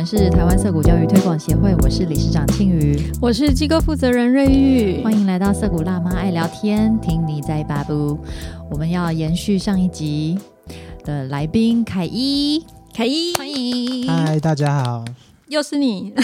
[0.00, 8.18] 们是台湾涩谷教育推广协会，我是理事长庆瑜，我是机构负责人瑞玉，欢迎来到涩谷辣妈爱聊天，听你在巴布。
[8.70, 10.38] 我们要延续上一集
[11.04, 12.64] 的来宾凯伊，
[12.94, 14.08] 凯伊，欢迎。
[14.08, 15.04] 嗨，大家好。
[15.48, 16.14] 又是你，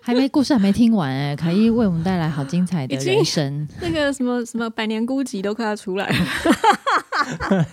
[0.00, 7.66] 还没故事还没听完哎，凯伊为我们带来好精彩的人生， 那个什么什么百年孤寂都快要出来了，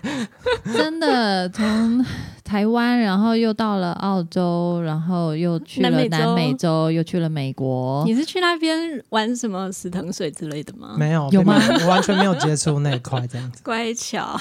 [0.73, 2.03] 真的从
[2.49, 8.03] 台湾，然后又到了澳洲，然后又去了南美洲，又去了美国。
[8.07, 10.95] 你是去那边玩什么死藤水之类的吗？
[10.97, 11.61] 没有，有吗？
[11.81, 13.61] 我完全没有接触那一块，这样子。
[13.63, 14.35] 乖巧，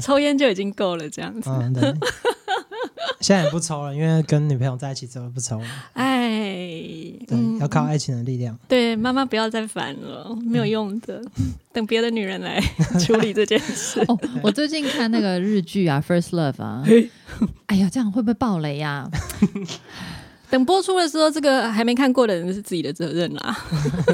[0.00, 1.50] 抽烟就已经够了，这样子。
[1.50, 1.92] 嗯，对。
[3.20, 5.66] 现在也不抽了，因为跟女朋友在一起之后不抽了。
[5.94, 6.30] 哎，
[7.26, 8.56] 对，要靠爱情的力量。
[8.68, 11.20] 对，妈妈不要再烦了，没有用的，
[11.72, 12.60] 等别的女人来
[13.00, 14.00] 处理这件事。
[14.08, 16.84] 哦，我最近看那个日剧啊，《First Love》啊，
[17.66, 19.10] 哎呀，这样会不会爆雷呀？
[20.50, 23.56] 等播出的时候，这个还没看过的人是自己的责任啦。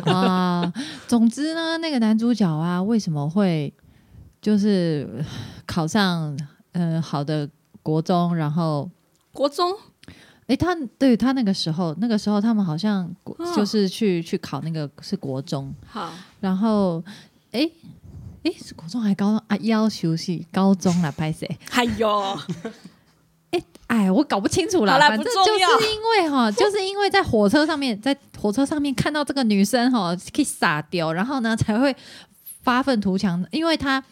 [0.07, 0.73] 啊，
[1.07, 3.73] 总之呢，那个男主角啊，为什么会
[4.43, 5.25] 就是
[5.67, 6.37] 考上
[6.73, 7.49] 呃好的？
[7.85, 8.91] 国中，然后
[9.31, 9.71] 国中，
[10.47, 13.09] 哎，他对他那个时候，那个时候他们好像
[13.55, 16.11] 就是去去考那个是国中，好，
[16.41, 17.05] 然后
[17.53, 17.71] 哎
[18.43, 19.57] 哎是国中还高中啊？
[19.61, 21.47] 要求是高中了，拍谁？
[21.73, 22.39] 哎呦，
[23.53, 31.95] 哎哎，我搞不清楚了，反正就是因为哈， 就是因为在火车上面，在火车上面看到这个女生哈，可以撒掉，然后呢才会
[32.63, 34.03] 发愤图强，因为他。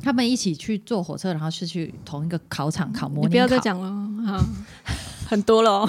[0.00, 3.30] 他们一起去坐火车，然后是去同一个考场考模拟考。
[3.30, 4.44] 不要再讲了，好，
[5.26, 5.88] 很多了。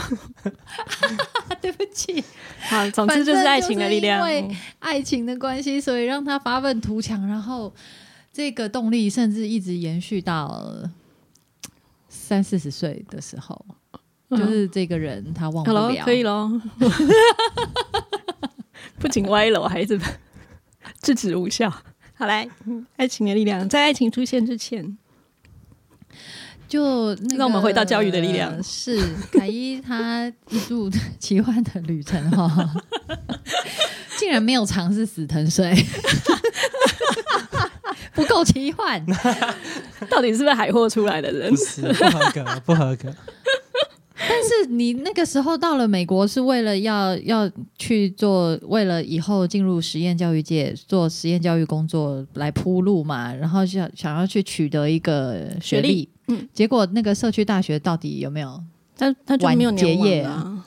[1.61, 2.23] 对不起，
[2.59, 7.73] 好，总之就是爱情的力量，因为爱情的关系，所以让他发愤图强，然后
[8.33, 10.73] 这个动力甚至一直延续到
[12.09, 13.65] 三四十岁的时候，
[14.31, 16.59] 就是这个人他忘不了，可以喽。
[18.99, 19.99] 不仅歪了，我还是
[21.01, 21.71] 制止无效。
[22.15, 22.47] 好来，
[22.95, 24.97] 爱情的力量，在爱情出现之前，
[26.67, 28.61] 就让我们回到教育的力量。
[28.63, 28.99] 是
[29.31, 32.73] 凯伊他一度奇幻的旅程哈，
[34.17, 35.75] 竟然没有尝试死藤水，
[38.13, 39.03] 不够奇幻。
[40.09, 41.49] 到底是不是海货出来的人？
[41.49, 43.13] 不是，不合格，不合格。
[44.29, 58.63] 但是你那个时候到了美国，是为了要要去做，为了以后进入实验教育界做实验教育工作来铺路嘛，然后想想要去取得一个学历，嗯，结果那个社区大学到底有没有？
[58.97, 60.65] 他他就没有结业啊？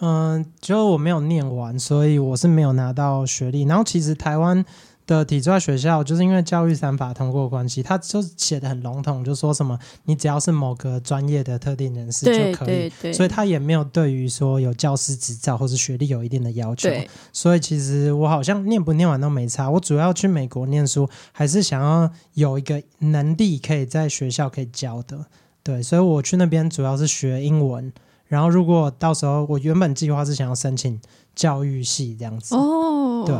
[0.00, 3.62] 嗯，就我没有念完，所以我是没有拿到学历。
[3.62, 4.64] 然后其实台湾。
[5.08, 16.90] 的体制外学校就是因为教育三法通过关系，他就写的很笼统，就说什么你只要是某个专业的特定人士就可以，所以他也没有对于说有教师执照或是学历有一定的要求。
[17.32, 19.70] 所以其实我好像念不念完都没差。
[19.70, 25.24] 我主要去美国念书，还是想要有一个能力可以在学校可以教的。
[25.62, 27.90] 对，所以我去那边主要是学英文。
[28.26, 31.00] 然后如果到时候我原本计划是想要申请
[31.34, 32.54] 教育系这样子。
[32.54, 33.34] 哦，对。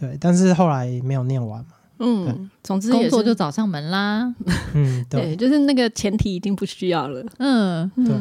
[0.00, 1.70] 对，但是后来没有念完嘛。
[2.02, 4.34] 嗯，总之工作就找上门啦。
[4.72, 7.22] 嗯，对，就是那个前提已经不需要了。
[7.38, 8.14] 嗯，对。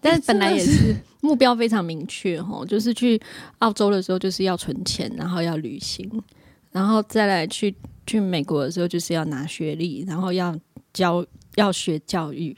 [0.00, 3.20] 但是本来也是目标非常明确哦，就是去
[3.58, 6.10] 澳洲的时候就是要存钱，然后要旅行，
[6.72, 7.74] 然后再来去
[8.06, 10.58] 去美国的时候就是要拿学历，然后要
[10.94, 11.22] 教
[11.56, 12.56] 要学教育，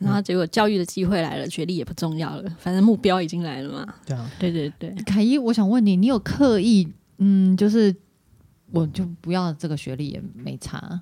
[0.00, 3.94] 然后结果教育的机会来了，学历也不重要了，反正目标已经来了嘛。
[4.04, 4.90] 对啊，对对对。
[5.04, 6.88] 凯伊，我想问你，你有刻意
[7.18, 7.94] 嗯，就是。
[8.72, 11.00] 我就不要这个学历也没差，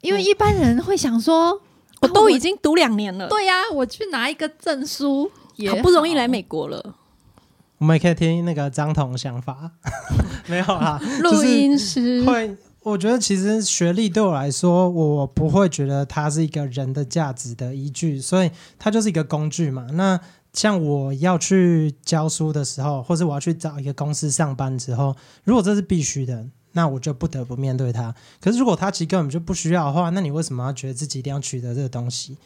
[0.00, 1.60] 因为一般人会想说，
[2.02, 5.30] 我都已经读两年了，对呀，我去拿一个证书，
[5.68, 5.76] 好。
[5.82, 6.94] 不容易来美国了。
[7.78, 9.70] 我们也可以听那个张彤想法，
[10.46, 12.22] 没有啦，录音师。
[12.24, 19.86] 会，我觉得其实学历对我来说，我不会觉得它是一个人的价值的依据，所以它就是一个工具嘛。
[19.94, 20.20] 那
[20.52, 25.14] 像我要去教书的时候，或者我要去找一个公司上班之后，
[25.44, 28.14] 如果这是必须的，那我就不得不面对它。
[28.40, 32.36] 可是如果他其实根本就不需要的话，那你为什么要觉得自己一定要取得这个东西？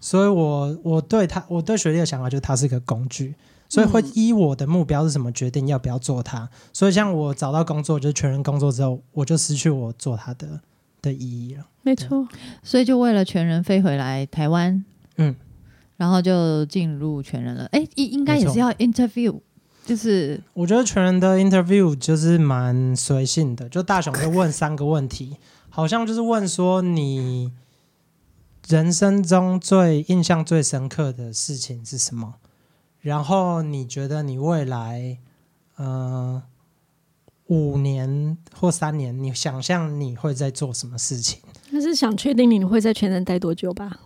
[0.00, 3.34] 所以，我我对他我对学历的想法就是它是一个工具，
[3.68, 6.48] 所以会依我的目标是什么决定要不要做它。
[6.72, 10.60] 所以，像我找到工作就是全人工作之后，我就失去我做它的
[11.02, 11.66] 的意义了。
[11.82, 12.28] 没错，
[12.62, 14.84] 所以就为了全人飞回来台湾，
[15.16, 15.34] 嗯。
[15.98, 19.38] 然后就进入全人了，哎，应应该也是要 interview，
[19.84, 25.36] 就是我觉得全人的 interview 就是蛮随性的，就大雄就问三个问题，
[25.68, 27.52] 好像就是问说你
[28.68, 32.36] 人生中最印象最深刻的事情是什么？
[33.00, 35.18] 然后你觉得你未来，
[35.76, 36.42] 呃，
[37.46, 41.40] 五年或三年，你想象你会在做什么事情？
[41.70, 43.98] 那是想确定你会在全人待多久吧？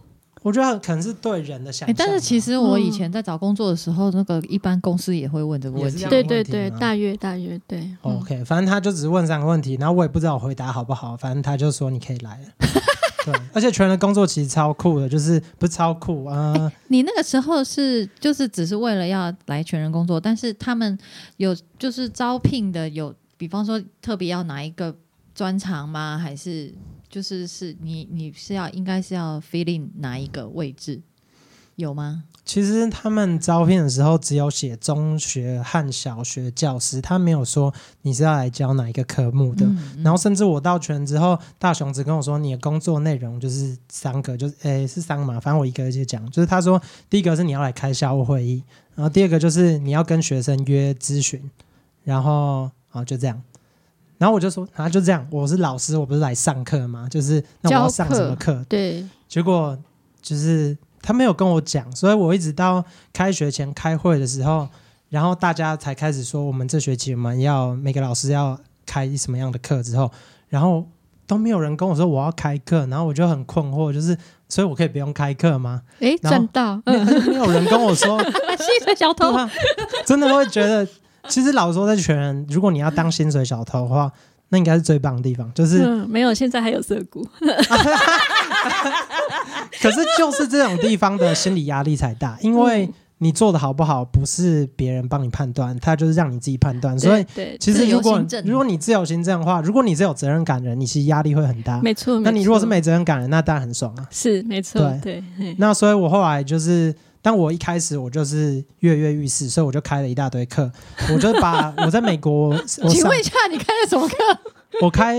[0.42, 6.04] 我觉得可能是对人的想象、但是其实我以前在找工作的时候，那个一般公司也会问这个问题。
[6.06, 7.88] 对对对，大约大约对。
[8.02, 12.40] OK，反正他就只是问三个问题，然后我也不知道我回答好不好，反正他就说你可以来。
[13.24, 16.72] 对，而且全人工作其实超酷的，就是不是超酷啊？
[16.88, 20.98] 你那个时候是就是只是为了要来全人工作，但是他们
[21.36, 24.92] 有就是招聘的有，比方说特别要哪一个
[25.32, 26.18] 专长吗？
[26.18, 26.74] 还是？
[27.12, 31.02] 就是是你你是要应该是要 filling 哪一个位置
[31.76, 32.24] 有吗？
[32.42, 39.70] 其实他们招聘的时候只有写中学和小学教师，他没有说你是要来教哪一个科目的。
[40.02, 46.28] 然后甚至我到全之后，大雄只跟我说你的工作内容就是三个，就是诶是三个嘛，反正我一个一个讲。
[46.30, 46.80] 就是他说
[47.10, 48.64] 第一个是你要来开校务会议，
[48.94, 51.50] 然后第二个就是你要跟学生约咨询，
[52.04, 53.42] 然后啊就这样。
[54.22, 57.08] 然后我就说啊，就这样，我是老师，我不是来上课吗？
[57.10, 58.64] 就是那我要上什么课？
[58.68, 59.04] 对。
[59.26, 59.76] 结果
[60.20, 64.68] 就是他没有跟我讲，所以我一直到开学前开会的时候，
[65.08, 70.08] 然后大家才开始说我们这学期我们要每个老师要开什么样的课之后，
[70.48, 70.86] 然后
[71.26, 74.16] 都没有人跟我说我要开课，然后我就很困惑，就是
[74.48, 75.82] 所以我可以不用开课吗？
[75.98, 79.34] 哎，赚到，没有人跟我说，薪水小偷，
[80.06, 80.86] 真的会觉得。
[81.28, 84.10] 其实老说在全人，如果你要当薪水小偷的话，
[84.48, 85.50] 那应该是最棒的地方。
[85.54, 87.26] 就是没有，现在还有涩谷。
[89.80, 92.88] 可是就是这种地方的心理压力才大，因为
[93.18, 96.98] 你做的好不好，不是别人帮你判断，他就是让你自己判断。
[96.98, 97.24] 所以，
[97.58, 101.80] 其实如果如果你自由行政的话，如果你是有责任感的人，你其实压力会很大。
[101.80, 104.06] 没错，那你如果是没责任感的，那当然很爽啊。
[104.10, 105.54] 是没错，对对。
[105.58, 106.94] 那所以我后来就是。
[107.22, 110.70] 但我一开始我就是跃跃欲试，所以我就开了一大堆课。
[111.14, 114.16] 我就把我在美国，请问一下，你开了什么课？
[114.82, 115.16] 我开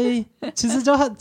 [0.53, 1.15] 其实就很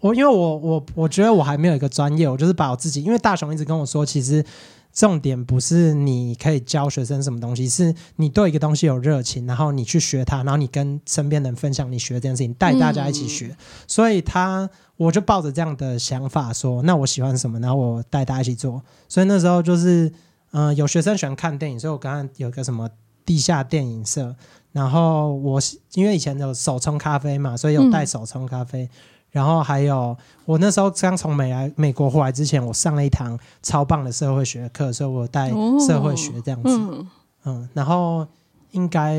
[0.00, 4.44] 我，因为我我我觉得我还没有一个专业，我就是把我自己，因为大雄一直跟我说，其实
[4.92, 13.56] 重点不是你可以教学生什么东西，是你对一个东西有热情，然后你去学它，然后你跟身边人分享你学这件事情，带大家一起学。
[13.86, 18.82] 所以他我就抱着这样的想法说，那我喜欢什么，然后我带大家一起做。
[19.08, 20.12] 所以那时候就是，
[20.50, 22.90] 嗯，有学生喜欢看电影，所以我刚刚有个什么
[23.24, 24.34] 地下电影社。
[24.72, 25.60] 然后我
[25.94, 28.88] 因为以前有手冲咖啡嘛，所以有带手冲咖啡。
[29.30, 35.50] 然后还有我那时候刚从美来美国回来之前，我上了一堂超棒的社会学课，所以我带
[35.86, 37.06] 社会学这样子。
[37.44, 38.26] 嗯，然后
[38.72, 39.16] 应该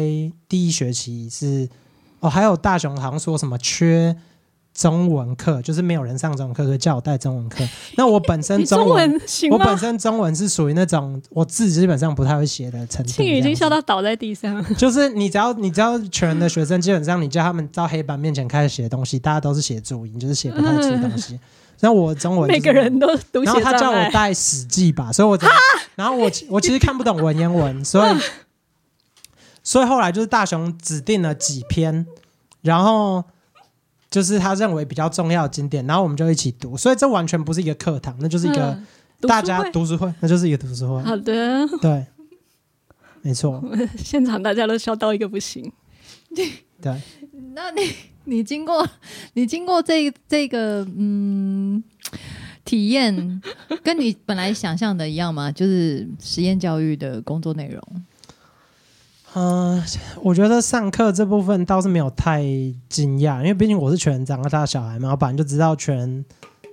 [0.48, 1.68] 第一学期是
[2.20, 4.16] 哦，还有大雄好像说什么缺。
[4.74, 7.62] 中文课就是没有人上中文课，所以叫我带中文课。
[7.98, 9.22] 那我本身中文，
[9.52, 13.12] 我本身中文是属于那种我字基本上不太会写的程度。
[13.12, 14.64] 庆宇已经笑到倒在地上。
[14.76, 21.38] 就是你只要你只要全的学生，基本上你叫他们到黑板面前开始写东西，大家都是写注音，就是写不太出东西。
[21.82, 25.38] 那我中文每个人都读然后他叫我带《史记》吧，所以我
[25.96, 28.16] 然后我我其实看不懂文言文， 所以
[29.62, 32.08] 所以后来就是大雄指定了几篇，
[32.62, 33.26] 然后。
[34.12, 38.78] 就是他认为比较重要的经典，然后我们就一起读，所以这完全不是一个课堂，那就是一个
[39.22, 41.02] 大家读书会，那就是一个读书会。
[41.02, 42.06] 好的，对，
[43.22, 43.64] 没错。
[43.98, 45.72] 现场大家都笑到一个不行。
[46.82, 47.02] 对，
[47.54, 47.82] 那你
[48.26, 48.86] 你经过
[49.34, 51.82] 你经过这这个嗯
[52.66, 53.42] 体验，
[53.82, 55.50] 跟你本来想象的一样吗？
[55.50, 57.82] 就是实验教育的工作内容。
[59.34, 59.82] 嗯，
[60.22, 62.42] 我觉得上课这部分倒是没有太
[62.90, 66.26] 惊讶，因为毕竟我是全长大的小孩嘛，我本来就知道全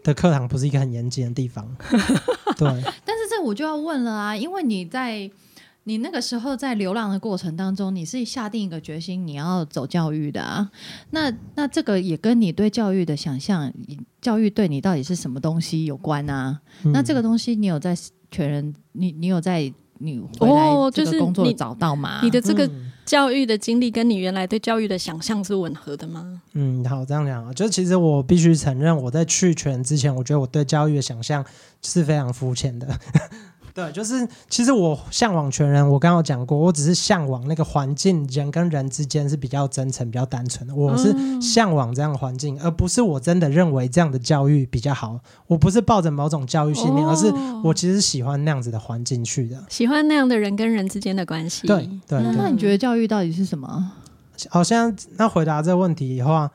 [0.03, 1.65] 的课堂不是一个很严谨的地方。
[2.59, 2.69] 对，
[3.05, 5.31] 但是这我就要问了啊，因为你在
[5.85, 10.69] 你那个时候在流浪的过程当中，你是下定一个决心你要走教育的啊。
[11.11, 13.73] 那那这个也跟你对教育的想象，
[14.21, 16.61] 教育对你到底是什么东西有关啊？
[16.93, 17.97] 那这个东西你有在
[18.33, 19.73] 全人，你你有在？
[19.99, 22.21] 你回来这个工作找到吗？
[22.23, 22.69] 你的这个
[23.05, 26.41] 教育的经历跟你原来对教育的想象是吻合的吗？
[26.53, 31.45] 嗯，好，这样讲啊，就是其实我必须承认，我在去全之前，我觉得我对教育的想象
[31.83, 32.87] 是非常肤浅的。
[33.79, 40.75] 对，就是其实我向往全人，我刚刚讲过，我只是向往那个环境，人跟人之间是比较真诚、比较单纯的。
[40.75, 45.21] 我是向往这样的环境，而不是我真的认为这样的教育比较好。
[45.47, 47.33] 我不是抱着某种教育信念，而是
[47.63, 51.69] 我其实喜欢那样子的环境去的，喜欢那样的人跟人之间的关系。
[51.69, 52.21] 对对。
[52.37, 53.93] 那你觉得教育到底是什么？
[54.49, 56.51] 好像那回答这个问题的话，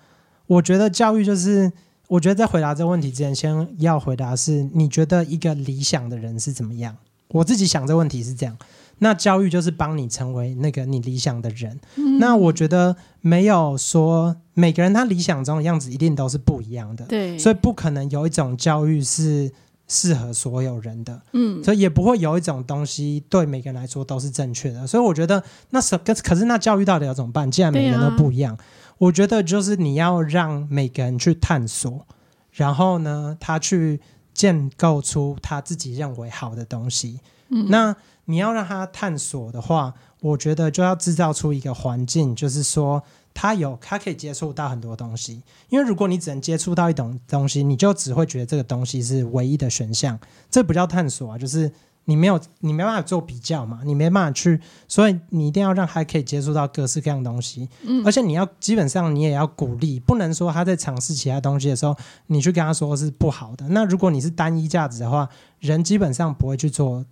[0.47, 1.71] 我觉得教育就是
[2.09, 6.97] 我觉得在回答这个问题之前，先要回答是：你觉得一个理想的人是怎么样？
[7.33, 8.57] 我自己想这个问题是这样。
[8.99, 11.77] 那教育就是帮你成为那个你理想的人。
[12.19, 17.03] 那我觉得没有说每个人他理想中的样子一定都是不一样的。
[17.05, 19.51] 对，所以不可能有一种教育是
[19.87, 21.21] 适合所有人的。
[21.33, 24.87] 嗯，所以也不会有一种东西对每个人来说都是正确的。
[24.87, 27.49] 所以我觉得那是可可是那教育到底要怎么办？
[27.49, 28.57] 既然每个人都不一样，
[28.99, 32.05] 我觉得就是你要让每个人去探索，
[32.51, 33.99] 然后呢，他去
[34.33, 37.19] 建构出他自己认为好的东西。
[37.49, 37.95] 嗯，那。
[38.25, 45.43] 你要让他探索的话，我觉得就要制造出一个环境，就是说他有他可以接触到很多东西。
[45.67, 50.17] 因为如果你只能接触到一种东西，你就只会觉得这个东西是唯一的选项，
[50.49, 51.69] 这不叫探索啊，就是
[52.05, 57.69] 你没有你没办法做比较嘛，你没办法去，所以你一定要让他可以接触到各式各样东西。
[57.83, 61.95] 嗯，而且你要基本上你也要鼓励，不能说他在尝试其他东西的时候，
[62.27, 63.67] 你去跟他说是不好的。
[63.69, 65.29] 那如果你是单一价值的话，
[65.59, 67.05] 人基本上不会去做。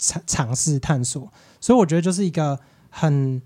[0.00, 1.28] 尝尝试探索，
[1.60, 2.56] 所以我觉得就是一个
[2.88, 3.42] 很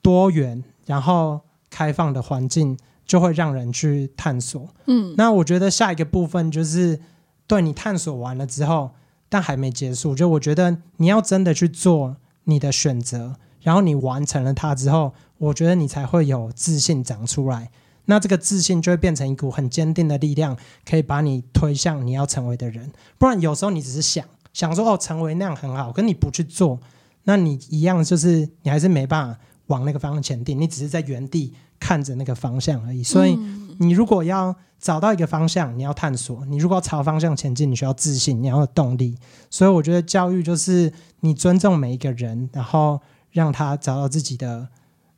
[0.00, 1.38] 多元然后
[1.68, 4.66] 开放的环境，就会让人去探索。
[4.86, 6.98] 嗯，那我觉得下一个部分就是
[7.46, 8.92] 对你探索完了之后，
[9.30, 17.70] 但还没结束，就我觉得你要真的去做你的选择，然后你完成了它之后，我觉得你才会有自信长出来。
[18.04, 22.92] 那这个自信就会变成一股很坚定的力量，可以把你推向你要成为的人。
[23.16, 24.22] 不然有时候你只是想。
[24.52, 26.80] 想说哦，成为那样很好，可你不去做，
[27.22, 33.00] 那你一样就是你还是没办法往那个方向前进，你只是在原地看着那个方向而已。
[33.00, 33.38] 所以
[33.80, 39.16] 你如果要找到一个方向，你要探索；你如果要朝方向前进，你需要自信，你要有动力。
[39.48, 44.68] 所以我觉得教育就是你尊重每一个人，然后让他找到自己的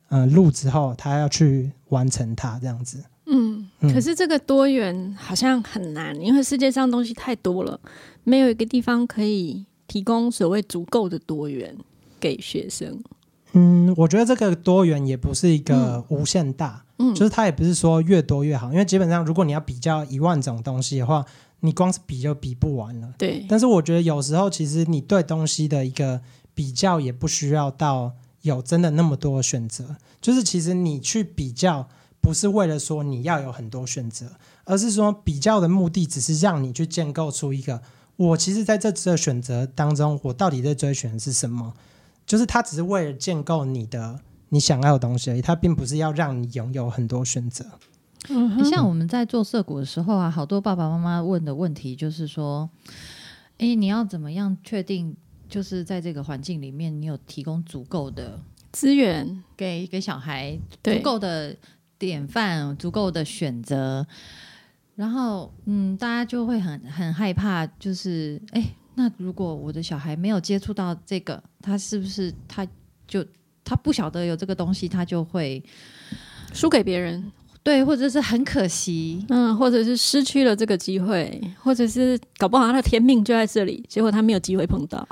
[0.09, 3.05] 呃路之后，他要去完成它这样子。
[3.27, 7.81] 嗯，可是这个多元好像很难，因为世界上东西太多了。
[8.25, 11.77] 没有一个地方可以提供所谓足够的多元
[12.21, 13.03] 给学生。
[13.53, 21.25] 嗯，我觉得这个多元也不是一个无限大，嗯，就是它也不是说越多越好，因为基本上如果你要比较一万种东西的话，
[21.61, 23.13] 你光是比就比不完了。
[23.19, 23.45] 对。
[23.49, 26.21] 但是我觉得有时候其实你对东西的一个
[26.55, 31.89] 比较也不需要到有真的那么多选择，就是其实你去比较
[32.21, 34.27] 不是为了说你要有很多选择，
[34.65, 37.81] 而是说比较的目的只是让你去建构出一个。
[38.17, 41.73] 我其实在这次的选择当中，我到底在追寻的是什么？
[42.27, 44.21] 就是它只是为了建构你的
[44.53, 47.65] 你想要的东西而已，它并不是要让你拥有很多选择。
[48.29, 52.69] 嗯，像我们在做涉谷的时候啊，好多爸爸妈妈问的问题就是说：，
[53.57, 55.17] 哎，你要怎么样确定？
[55.49, 58.41] 就是在这个环境里面，你有提供足够的
[58.71, 61.55] 资源给给小孩，足够的
[61.99, 64.07] 典范，足够的选择。
[64.95, 72.67] 然后，嗯，大家就会很很害怕，就是，哎，那如果我的小孩没有接触到这个，他是不是他
[73.07, 73.23] 就
[73.65, 75.63] 他不晓得有这个东西，他就会
[76.53, 77.31] 输给别人？
[77.63, 85.07] 对，或者是很可惜，嗯，或者是失去了这个机会，或者是搞不好他的天命就在这里，结果他没有机会碰到。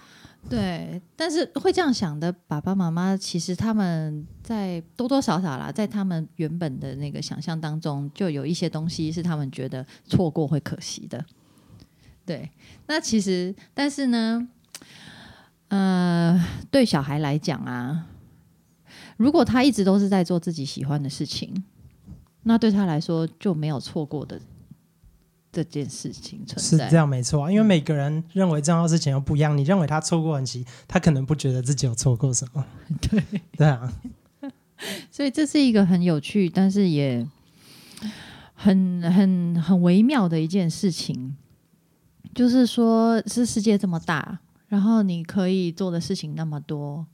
[0.48, 11.24] 对，但是会这样想的爸爸妈妈，其实他们在多多少少啦，在他们原本的那个想象当中，就有一些东西是他们觉得错过会可惜的。
[12.26, 12.50] 对，
[12.86, 14.48] 那其实，但是呢，
[15.68, 18.06] 呃，对小孩来讲啊，
[19.20, 21.52] 如果他一直都是在做自己喜欢的事情，
[22.44, 24.40] 那对他来说就没有错过的。
[25.52, 29.58] 这件事情存在是这样没错啊，因为每个人认为重要事情又不一样。
[29.58, 32.64] 你认为他错过很奇，他可能不觉得自己有错过什么。
[33.02, 33.22] 对
[33.58, 33.92] 对啊，
[35.10, 37.26] 所以这是一个很有趣，但是也
[38.54, 41.36] 很很很微妙的一件事情。
[42.32, 47.04] 就是说，是世界这么大，然后你可以做的事情那么多。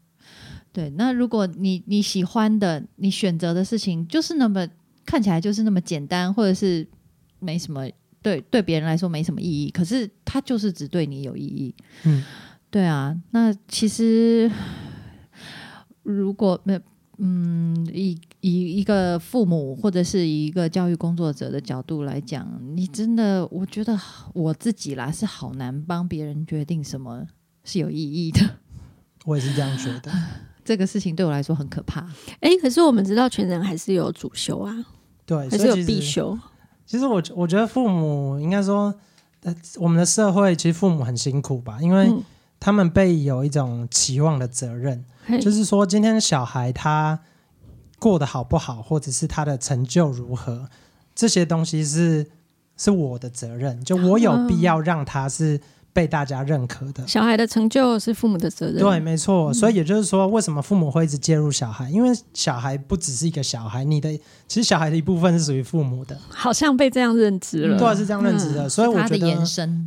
[0.76, 4.68] 对，那如果你你喜欢的、你选择的事情，就是那么
[5.06, 6.86] 看起来就是那么简单，或者是
[7.38, 7.88] 没什么。
[8.20, 11.74] 对，对别人来说没什么意义，可是他就是只对你有意义。
[12.04, 12.22] 嗯，
[12.70, 13.16] 对啊。
[13.30, 14.50] 那其实
[16.02, 16.78] 如果没
[17.16, 23.98] 嗯，以以一个父母或者是以一个教育工作者的角度来讲，你真的，我觉得
[24.34, 27.26] 我自己啦是好难帮别人决定什么
[27.64, 28.40] 是有意义的。
[29.24, 30.12] 我也是这样觉得，
[30.66, 32.00] 这个事情对我来说很可怕。
[32.40, 34.74] 哎，可是我们知道全人还是有主修啊，
[35.24, 36.36] 对，还是有必修。
[36.84, 38.92] 其实我我觉得父母应该说，
[39.44, 42.12] 呃，我们的社会其实父母很辛苦吧，因为
[42.58, 45.04] 他们被有一种期望的责任，
[45.40, 47.20] 就是说今天小孩他
[48.00, 50.68] 过得好不好，或者是他的成就如何，
[51.14, 52.26] 这些东西是
[52.76, 55.60] 是我的责任，就我有必要让他是。
[55.96, 59.50] 被大家认可的小孩的成就是父母的责任，对，没错。
[59.54, 61.88] 所以也就是说，为什么父母会一直介入小孩？
[61.88, 64.14] 因为小孩不只是一个小孩，你的
[64.46, 68.68] 其实小孩的一部分是属于父母的，好像被这样认知了，对，是这样认知的。
[68.68, 69.26] 所以我觉得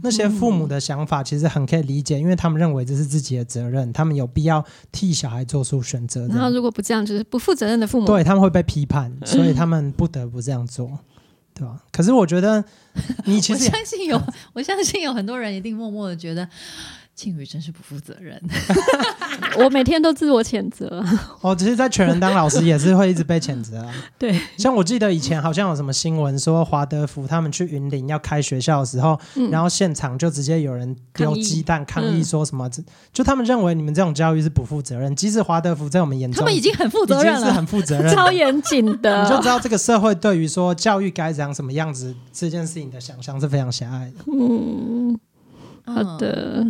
[0.01, 6.27] 那些父母的想法其实很可以理解，因为他们认为这是自己的责任，他们有必要替小孩做出选择。
[6.29, 10.89] 然后如果不这样，就是不负责任的父母，对他们会被批判，所以他们不得不这样做。
[11.59, 11.77] 对吧？
[11.91, 12.63] 可是我觉得，
[13.25, 14.21] 你其实 相信有，
[14.53, 16.47] 我相信有很多人一定默默的觉得。
[17.19, 18.41] 庆宇真是不负责任，
[19.59, 21.03] 我每天都自我谴责。
[21.41, 23.93] 哦，只是在全人当老师也是会一直被谴责啊。
[24.17, 29.19] 对，像我记得以前好像有什么新闻说华德福他们去云林要开学校的时候，
[29.51, 32.69] 然后现场就直接有人丢鸡蛋抗议，说什么
[33.11, 35.13] 就他们认为你们这种教育是不负责任。
[35.13, 39.23] 即使华德福在我们眼中，他们已经很负责任了，是很负责任、超严谨的。
[39.27, 44.23] 你就知道这个社会对于说教育该长什么样子这件事情的想象是非常狭隘的。
[44.31, 45.19] 嗯，
[45.85, 46.65] 好的。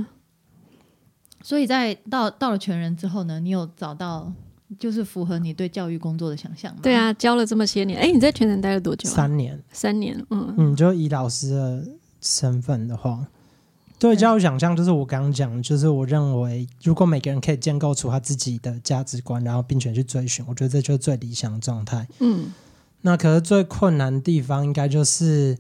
[1.41, 4.31] 所以在到到了全人之后呢，你有找到
[4.77, 6.79] 就是符合你对教育工作的想象吗？
[6.84, 9.10] 对啊，教了这么些年，哎，你在全人待了多久？
[9.10, 11.88] 三年，三年，嗯，嗯，就以老师的
[12.22, 13.25] 身份的话，
[13.98, 22.05] 对教育想象就是我刚刚讲，就是我认为如果每个人可以建构出他自己的价值观，然后并且去追寻，我觉得这就是最理想的状态。
[22.19, 22.53] 嗯，
[23.01, 25.58] 那可是最困难的地方应该就是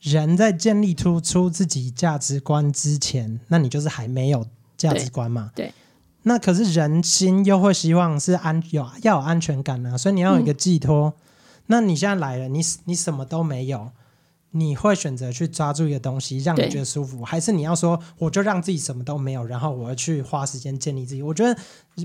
[0.00, 4.44] 人在建立突出自己价值观之前，那你就是还没有。
[4.80, 5.70] 价值观嘛，对，
[6.22, 11.12] 那可是人心又会希望是安有要有安全感啊，所以你要有一个寄托。
[11.66, 13.90] 那你现在来了，你你什么都没有，
[14.52, 21.22] 你会选择去抓住一个东西让你觉得舒服，还是你要说我就让自己什么都没有，然后我要去花时间建立自己？
[21.22, 21.54] 我觉得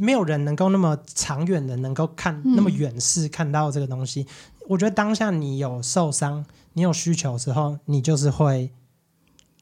[0.01, 4.27] 没有人能够那么长远的能够看那么远视看到这个东西。
[4.67, 8.69] 我觉得当下你有受伤，你有需求时候，你就是会。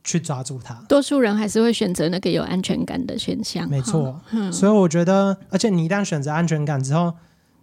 [0.03, 3.69] 去抓住它，多数人还是会选择那个有安全感的选项。
[3.69, 4.19] 没错，
[4.51, 7.13] 所以我觉得，而且你一旦选择安全感之后，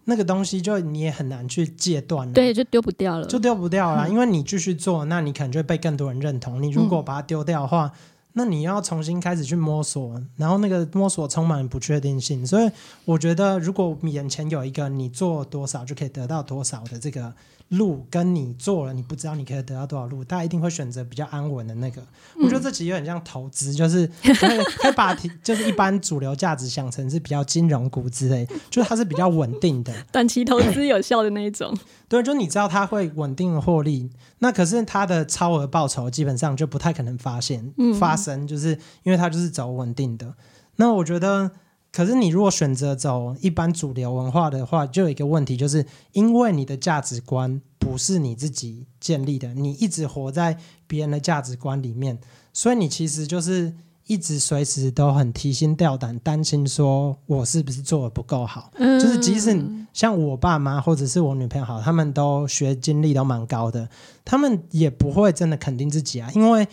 [0.07, 4.09] 那个东西就你也很难去戒断，对，就丢不掉了，就丢不掉了。
[4.09, 6.63] 因为你继续做，那你可能就会被更多人认同。
[6.63, 7.93] 你如果把它丢掉的话，
[8.33, 12.47] 那你要重新开始去摸索，然后那个摸索充满不确定性。
[12.47, 12.71] 所以
[13.05, 17.35] 我觉得，如果眼前有一个你做多少就可以得到多少的这个。
[17.71, 22.03] 路跟你做了，你不知道你可以得到多少路，大家一定会选择比较安稳的那个。
[22.43, 31.77] 我觉得这其实有点像投资，就是可以可以把就是一般主流价值想成是比较金融股之类， 就是它是比较稳定的，短期投资有效的那一种。
[32.09, 38.71] 对，就你知道它会稳定的获利，那可是它的超额报酬基本上就不太可能发现发生，就是
[39.05, 40.35] 因为它就是走稳定的。
[40.77, 41.53] 那我觉得。
[41.93, 52.19] 可是你如果选择走一般主流文化的话，就有一个问题，就是因为你的价值观不是你自己建立的，你一直活在别人的价值观里面，
[52.53, 53.75] 所以你其实就是
[54.07, 58.71] 一直随时都很提心吊胆，担心说我是不是做的不够好。
[58.79, 59.61] 就是即使
[59.93, 63.89] 像我爸妈或者是我女朋友好，他们都学经历都蛮高的，
[64.25, 66.69] 他们也不会真的肯定自己啊，因为。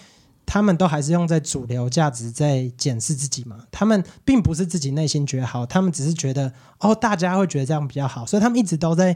[0.47, 3.57] 他们都还是用在主流价值在检视自己嘛？
[3.69, 9.15] 他们并不是自己内心觉得好，他们只是觉得哦，大家会觉得这样比较好，所以他们一直都在。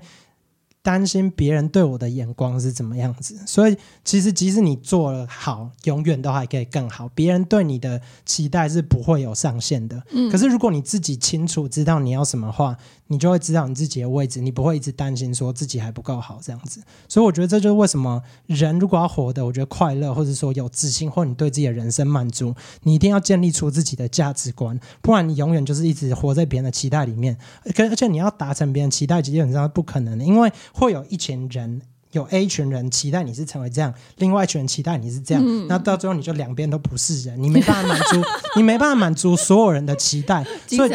[0.84, 7.08] 担心别人对我的眼光是怎么样子，所以其实即使你做了好，永远都还可以更好。
[7.14, 10.02] 别人对你的期待是不会有上限的。
[10.12, 12.76] 嗯，可是如果你自己清楚知道你要什么话，
[13.08, 16.82] 你就会知道你自己的位置，你不会一直担心说自己还不够好这样子。
[17.08, 27.38] 所以我觉得这就是为什么人如果要活得，我觉得快乐或者说有自信，或你对自己的人生满足，你一定要建立出自己的价值观，不然你永远就是一直活在别人的期待里面。
[27.66, 30.52] 而而且你要达成别人期待，基本上是不可能的，因为。
[30.74, 31.82] 会有一群人，
[32.12, 38.22] 有 A 群人期待你是成为这样，另外一群人期待你是这样，那到最后你就两边都不是人，你没办法满足，
[38.58, 40.92] 你没办法满足所有人的期待，所以。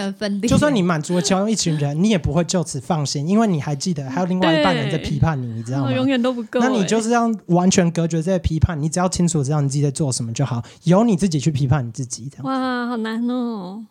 [0.47, 5.93] 就算你满足了其中一群人，你也不会就此放心，因为你还记得还有另外一半人在批判你，你知道吗？
[5.93, 6.61] 永远都不够。
[6.61, 12.29] 那你就是要完全隔绝这些批判，你只要清楚知道你自己在做什么就好，由你自己去批判你自己。
[12.31, 13.85] 这样哇，好难哦。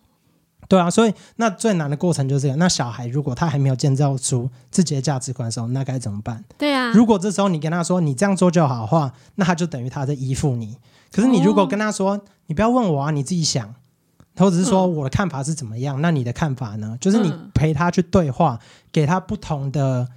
[0.67, 2.55] 对啊，所以那最难的过程就是这个。
[2.55, 6.43] 那小孩如果他还没有建造出自己的价值观的时候，那该怎么办？
[6.57, 10.77] 对啊，如果这时候你跟他说你这样做就好的话，那他就等于他在依附你。
[11.11, 13.73] 可是你如果跟他说你不要问我啊，你自己想，
[14.35, 16.97] 或者是说我的看法是怎么样，那你的看法呢？
[16.99, 18.59] 就是你陪他去对话，
[18.91, 20.07] 给他不同的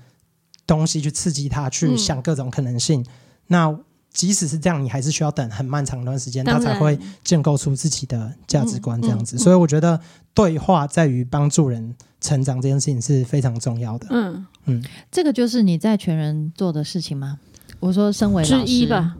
[0.66, 3.04] 东西去刺激他去想各种可能性。
[3.48, 3.74] 那
[4.12, 9.38] 即使是这样，你还是需要等很漫长一段时间，他才会建构出自己的价值观这样子。
[9.38, 10.00] 所以我觉得
[10.34, 14.06] 对话在于帮助人成长这件事情是非常重要的。
[14.10, 17.38] 嗯嗯，这个就是你在全人做的事情吗？
[17.80, 19.16] 我说身为之一吧。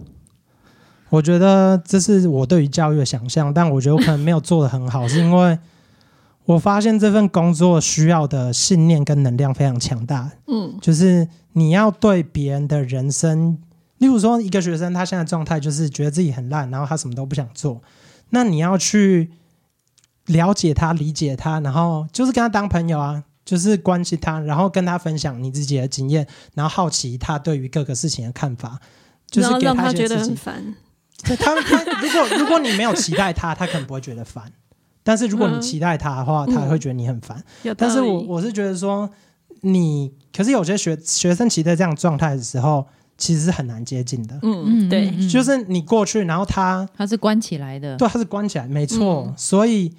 [1.10, 5.58] 我觉得这是我对于教育的想象，但我觉得我可能没有做的很好， 是因为
[6.44, 10.30] 我发现这份工作需要的信念跟能量非常强大。
[10.48, 13.56] 嗯，就是你要对别人的人生，
[13.98, 17.82] 例如说一个学生他现在状态就是觉得自己很烂，然后他什么都不想做，
[18.30, 19.30] 那你要去
[20.26, 23.24] 了解他、理解他，然后就是跟他当朋友啊。
[23.48, 28.78] 就是关心他，然后跟他分享你自己的经验，然后好奇他对于各个事情的看法，
[29.30, 30.74] 就是给他觉得很烦。
[31.22, 34.44] 他他如果如果你没有期待他，他可能不会觉得烦；
[35.02, 37.42] 但是如果你期待他的话，他会觉得你很烦。
[37.78, 39.08] 但是我我是觉得说，
[39.62, 42.86] 你可是有些学学生期待这样状态的时候，
[43.18, 44.38] 其实是很难接近的。
[44.42, 49.92] 嗯嗯，对，就是你过去，然后他他是关起来的，对，他是关起来，没错，所以。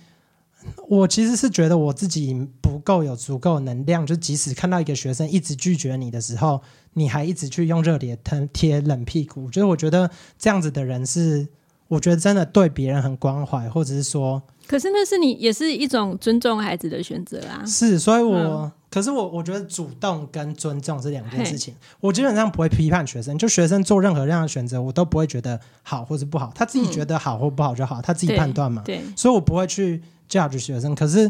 [0.89, 6.61] 我其实是觉得我自己不够有足够能量，就即使看到一个学生一直拒绝你的时候，
[6.95, 11.47] 你还一直去用热脸贴贴冷屁股，就是我觉得这样子的人是，
[11.87, 17.63] 我觉得真的对别人很关怀，或者是说，可是那是你也是一种尊重孩子的选择啊。
[17.65, 21.75] 是，所以我，可是我我觉得主动跟尊重是两件事情。
[21.99, 28.81] 我基本上不会批判学生，就学生做任何这样的选择，我都不会觉得好或是不好，他自己觉得好或不好就好，他自己判断嘛。
[28.85, 30.01] 对，所以我不会去。
[30.29, 31.27] judge 学生，可是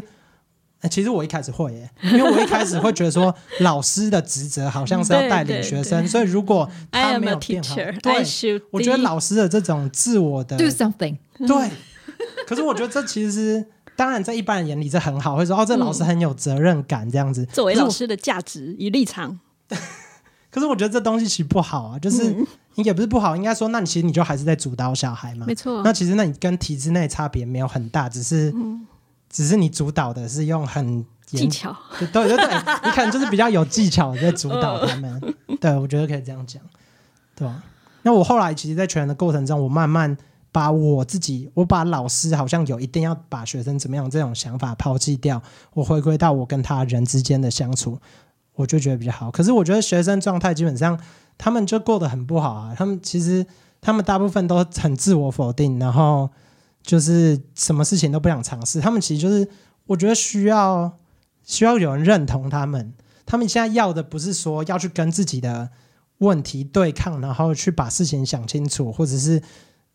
[0.90, 11.70] 其实我一开始会耶，因为我一开始会觉得说，老师的职责好像是要带领学生，所以如果他没有变好， 对，我觉得老师的这种自我的 do something，对。
[12.46, 13.66] 可是我觉得这其实是，
[14.00, 17.44] 当然在一般人眼里这很好，会说哦，这老师很有责任感这样子。
[17.44, 19.38] 作为老师的价值与立场，
[20.50, 22.34] 可是我觉得这东西其实不好啊，就是
[22.76, 25.82] 也不是不好，应该说，那你其实你就还是在主导小孩嘛，没错。
[25.84, 28.54] 那其实那你跟体制内差别没有很大，只是。
[29.28, 32.46] 只是你主导的是用很技巧，对对对，
[32.84, 35.20] 你可能就是比较有技巧在主导他们。
[35.60, 36.60] 对，我觉得可以这样讲，
[37.36, 37.62] 对吧？
[38.02, 40.16] 那我后来其实，在全的过程中，我慢慢
[40.52, 45.42] 把我自己，我把老师好像有一定要把学生怎么样这种想法抛弃掉，
[45.74, 47.98] 我回归到我跟他人之间的相处，
[48.54, 49.30] 我就觉得比较好。
[49.30, 50.98] 可是我觉得学生状态基本上
[51.38, 53.46] 他们就过得很不好啊，他们其实
[53.80, 56.30] 他们大部分都很自我否定，然后。
[56.82, 59.46] 就是什么事情都不想尝试，他们其实就是
[59.84, 60.90] 我觉得需要
[61.44, 62.94] 需要有人认同他们。
[63.26, 65.68] 他们现在要的不是说要去跟自己的
[66.18, 69.42] 问题对抗，然后去把事情想清楚，或者是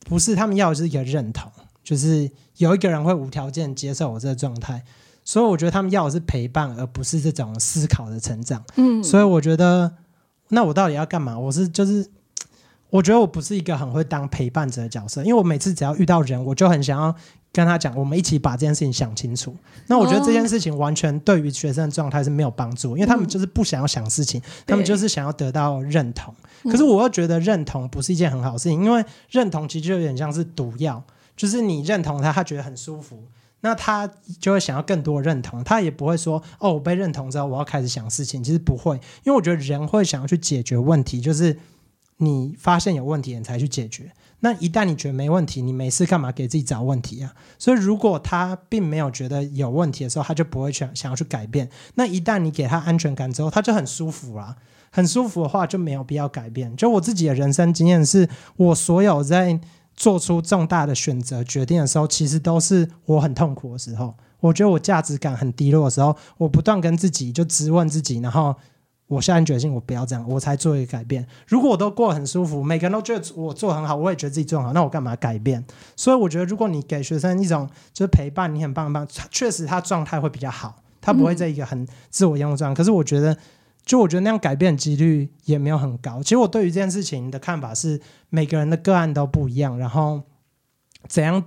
[0.05, 1.51] 不是他们要的是一个认同，
[1.83, 4.81] 就是有一个人会无条件接受我这个状态。
[5.25, 8.63] 所以我觉得他们要的是陪伴，而不是这种思考的成长。
[8.77, 9.91] 嗯，所以我觉得
[10.47, 11.37] 那我到底要干嘛？
[11.37, 12.09] 我是就是。
[12.91, 17.13] 我觉得我不是一个很会当陪伴者的角色，因为我每次只要遇到人，我就很想要
[17.51, 19.53] 跟他讲，我们一起把这件事情想清楚。
[19.87, 26.33] 那我觉得这件事情完全对于学生的状态是没有帮助，因为他们就是不想要想事情，他们就是想要得到认同。
[26.63, 31.03] 可是我又觉得认同不是一件很好的事情，因为认同其实就有点像是毒药，
[31.35, 33.23] 就是你认同他，他觉得很舒服，
[33.61, 41.57] 那他就会想要更多认同，他也不会说哦，我被认同之后我要开始想事情，其实不会，因为我觉得人会想要去解决问题，就是。
[42.17, 44.11] 你发现有问题，你才去解决。
[44.41, 47.33] 那一旦你觉得没问题，你没事干嘛给自己找问题啊？
[47.57, 51.69] 所以，如果他并没有觉得有问题的时候，他就不会想想要去改变。
[51.95, 54.55] 那一旦你给他安全感之后，他就很舒服了。
[54.91, 56.73] 很舒服的话，就没有必要改变。
[56.75, 59.59] 就我自己的人生经验是，我所有在
[59.95, 64.15] 做出重大的选择决定的时候，其实都是我很痛苦的时候。
[64.39, 68.55] 我觉得我价值感很低落的时候，我不断跟自己就质问自己，然后。
[69.07, 71.25] 我下定决心，我不要这样，我才做一个改变。
[71.47, 75.63] 如果我都过得很舒服，每个人都觉得我做很好，我也觉得自己做很好，那我干嘛改变？
[75.95, 82.75] 所以我觉得，如果你给学生一种就是陪伴，你很棒很棒，确实他状态会比较好，他不会在一个很自我厌恶状态。
[82.75, 83.37] 可是我觉得，
[83.85, 86.23] 就我觉得那样改变几率也没有很高。
[86.23, 90.23] 其实我对于这件事情的看法是，每个人的个案都不一样，然后
[91.07, 91.43] 怎样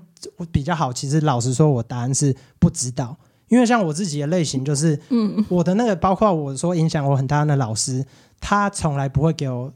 [0.52, 0.92] 比较好？
[0.92, 3.16] 其实老实说，我答案是不知道。
[3.48, 4.98] 因为像我自己的类型，就是
[5.48, 8.04] 我的那个，包括我说影响我很大的老师，
[8.40, 9.72] 他从来不会给我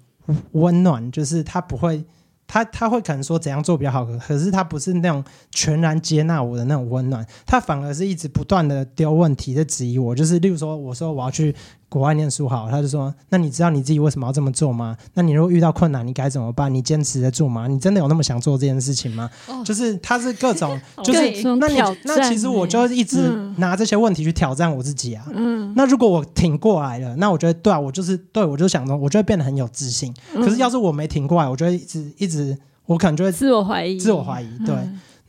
[0.53, 2.05] 温暖，就是他不会，
[2.47, 11.55] 他他会可能说怎样做比较好，可是他不是那种全然接纳我的那种温暖，他反而是一直不断的丢问题在质疑我，就是例如说我说我要去。
[11.93, 14.97] 国外念书好，他就说：“那你知道你自己为什么要这么做吗？
[15.13, 16.73] 那你如果遇到困难，你该怎么办？
[16.73, 17.67] 你坚持得住吗？
[17.67, 19.29] 你真的有那么想做这件事情吗？”
[19.63, 21.21] 就是他是各种， 就是
[21.57, 25.27] 那你那其实我就一直拿这些问题去挑战我自己啊。
[25.35, 30.15] 嗯，那如果我挺过来了，那我觉得对啊，我就是对我就想说，我就会变得很有自信。
[30.37, 34.75] 可是要是我没挺过来，我就会一直一直，我可能就会自我怀疑，自我怀疑，对。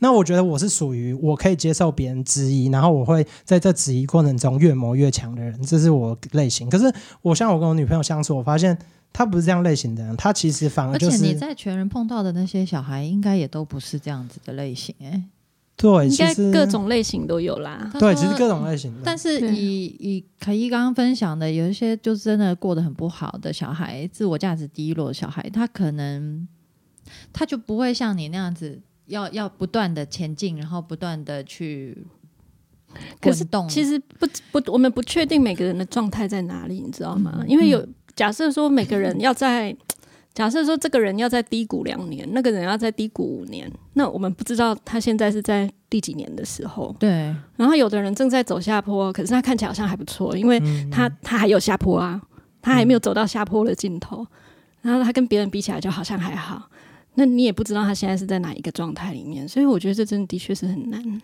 [0.04, 6.68] 那我觉得我是属于我可以接受别人质疑，然后我会在这质疑过程中越磨越强的人，这是我类型。
[6.68, 8.76] 可是我像我跟我女朋友相处，我发现
[9.14, 15.24] 她不是这样类型的人，她其实反而就是你在全人碰到的那些小孩，应该也都不是这样子的类型哎。
[15.74, 17.90] 对，应该其实各种类型都有啦。
[17.98, 18.94] 对，其实各种类型。
[19.02, 26.46] 但是以以可一刚刚分享的，有一些就真的过得很不好的小孩，自我价值低落的小孩，他可能
[27.32, 32.06] 他就不会像你那样子，要要不断的前进，然后不断的去
[33.20, 33.68] 滚动。
[33.68, 37.44] 其实不不，我们不确定每个人的状态在哪里，你知道吗？
[37.46, 39.76] 因为有假设说每个人要在。
[40.34, 46.92] 假设说这个人要在低谷两年，那个人要在低谷五年，那我们不知道他现在是在第几年的时候。
[46.98, 47.32] 对。
[47.54, 52.20] 然后有的人正在走下坡，可是他看起来好像还不错，因为他他还有下坡啊，
[52.60, 54.26] 他还没有走到下坡的尽头。
[54.82, 56.68] 然后他跟别人比起来就好像还好，
[57.14, 59.48] 那你也不知道他现在是在哪一个状态里面。
[59.48, 61.22] 所以我觉得这真的的确是很难。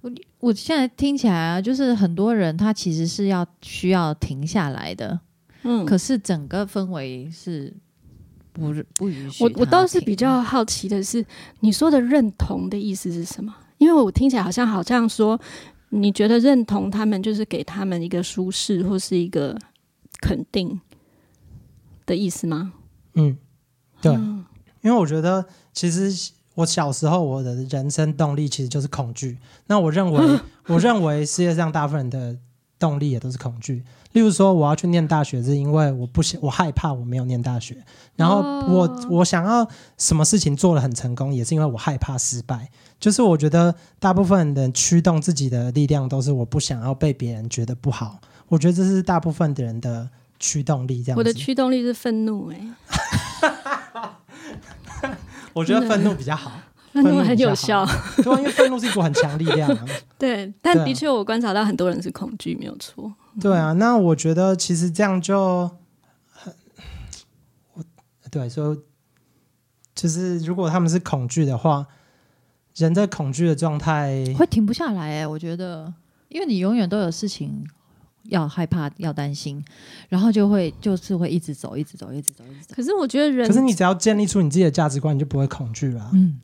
[0.00, 5.18] 我我现在听起来啊，就是很多人他其实是要需要停下来的，
[5.62, 7.72] 嗯，可是整个氛围是。
[8.58, 9.44] 不不允许。
[9.44, 11.22] 我我倒是比较好奇的是，
[11.60, 13.54] 你说的认同的意思是什么？
[13.76, 15.38] 因为我听起来好像好像说，
[15.90, 19.54] 你觉得认同他们就是给他们一个舒适或是一个
[20.22, 20.80] 肯定
[22.06, 22.72] 的意思吗？
[23.12, 23.36] 嗯，
[24.00, 24.16] 对。
[24.80, 29.38] 因为我觉得，其实我小时候我的人生动力其实就是恐惧。
[29.66, 32.38] 那我认为， 我认为世界上大部分人的
[32.78, 33.84] 动力也都是恐惧。
[34.12, 37.76] 例如说，我要去念大学，是因为我不想，我害怕我没有念大学。
[38.14, 42.70] 然后我我想要什么事情做的很成功，也是因为我害怕失败。
[42.98, 48.18] 就是我觉得大部分人驱动自己的力量，都是我不想要被别人觉得不好。
[48.48, 50.08] 我觉得这是大部分的人的
[50.38, 51.02] 驱动力。
[51.02, 52.50] 这样，我的驱动力是愤怒。
[52.50, 52.58] 哎，
[55.56, 56.52] 我觉得愤怒比较好，
[56.92, 57.86] 愤怒很有效。
[58.22, 59.74] 对，因为愤怒是一股很强力量。
[60.18, 63.10] 对，但的确我观察到很多人是恐惧，没有错。
[63.40, 65.70] 对啊，那我觉得其实这样就
[66.30, 66.52] 很，
[67.72, 67.82] 我
[68.30, 68.76] 对说，
[69.94, 71.86] 就是如果他们是恐惧的话，
[72.74, 75.94] 人在恐惧的状态会停不下来哎，我觉得，
[76.28, 77.66] 因为你永远都有事情
[78.28, 79.64] 要害怕、要担心，
[80.08, 82.74] 然后就会就是会一直走、一直走、一直走、一直走。
[82.74, 86.10] 可是我觉得人，可是你只要建立出你自己的价值观，你就不会恐惧了。
[86.14, 86.40] 嗯。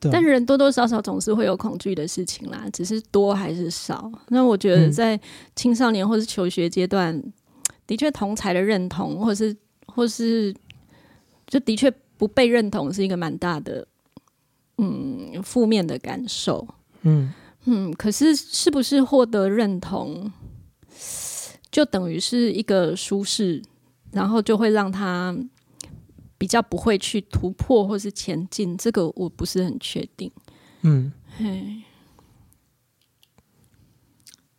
[0.00, 4.10] 对但人多多少少总是会有恐惧的事情啦，只是多还是少。
[4.28, 5.18] 那我觉得在
[5.56, 7.22] 青少年或是求学阶段，
[7.86, 10.54] 的确同才的认同，或是或是
[11.46, 13.86] 就的确不被认同，是一个蛮大的
[14.76, 16.66] 嗯负面的感受。
[17.02, 17.32] 嗯
[17.64, 20.30] 嗯，可是是不是获得认同，
[21.70, 23.62] 就等于是一个舒适，
[24.12, 25.36] 然后就会让他。
[26.36, 30.30] 比较不会去突破或是前进，这个我不是很确定。
[30.82, 31.82] 嗯，嘿，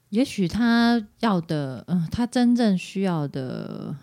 [0.10, 3.96] 也许他要的，嗯，他真正需要的。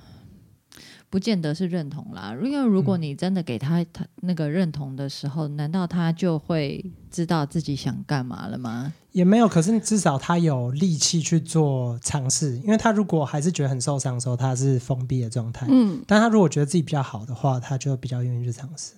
[1.13, 8.91] 不见得是认同啦，因为如果你真的给他他那个认同的时候，难道他就会知道自己想干嘛了吗？
[9.11, 12.57] 也没有，可是至少他有力气去做尝试。
[12.61, 15.67] 因为他如果还是觉得很受伤的时候，他是封闭的状态。
[15.69, 18.95] 嗯，但他如果觉得自己比较好的话，他就比较愿意去尝试。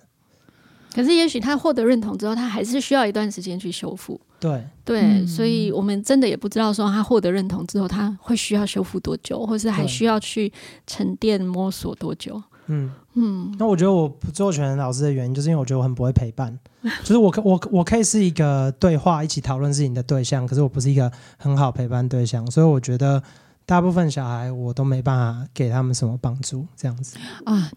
[0.95, 4.17] 可是，也许他获得认同之后，他还是需要一段时间去修复。
[4.39, 10.49] 对对，所以我们真的也不知道说他获得认同之后，他会需要修复多久，或是还需要去
[10.87, 12.41] 沉淀摸索多久。
[12.67, 13.53] 嗯嗯。
[13.59, 16.57] 那我觉得我不做全人老师的原因，就是因为我觉得我很不会陪伴。
[17.03, 23.21] 就是我可我我可以是一个对话、一起讨论事情的对象，可是我不是一个很好陪伴对象，所以我觉得。
[23.65, 27.71] 大部分小孩我都没办法给他们什么帮助，这样子啊，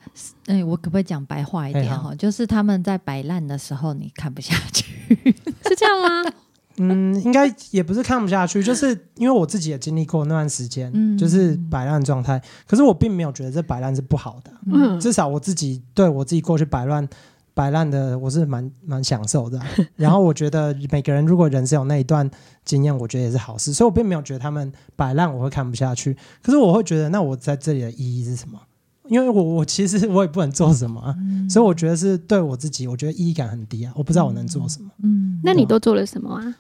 [0.46, 2.14] 哎，我可不可以讲白话一点哈？
[2.14, 4.84] 就是他们在摆烂的时候，你看不下去，
[5.64, 6.30] 是这样吗？
[6.76, 12.40] 嗯，应该也不是看不下去，就是因为我自己也经历过那段时间，就是摆烂状态。
[12.66, 17.08] 可是我并没有觉得这摆烂是不好的，嗯，至少我自己对我自己过去摆烂。
[17.58, 19.60] 摆烂的我是蛮蛮享受的，
[19.96, 22.30] 然后我觉得每个人如果人生有那一段
[22.64, 28.60] 经验，我觉得也是好事，所以我并没有觉得他们摆烂我会看不下去，可是我会觉得那我在这里的意义是什么？
[29.08, 31.12] 因为我我其实我也不能做什么，
[31.50, 34.88] 所以我觉得是对我自己，我觉得意义感很低啊，我不知道我能做什么。
[35.02, 36.54] 嗯，那你都做了什么啊？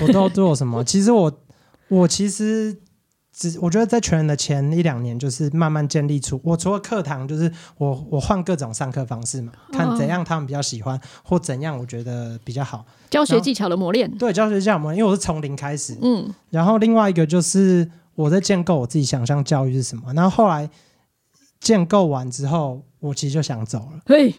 [0.00, 0.82] 我都做了什么？
[0.88, 1.30] 其实我
[1.88, 2.74] 我其实。
[3.38, 12.84] 只我觉得在全人的前一两年，就是慢慢建立出我除了课堂，就是我我换各种上课方式嘛，看怎样他们比较喜欢，或怎样我觉得比较好。
[13.08, 16.34] 教学技巧的磨练，对教学技巧磨练，因为我是从零开始，嗯。
[16.50, 20.68] 然后另外一个就是我在建构我自己想象教育是什么，然后后来
[21.60, 24.34] 建构完之后，我其实就想走了，对，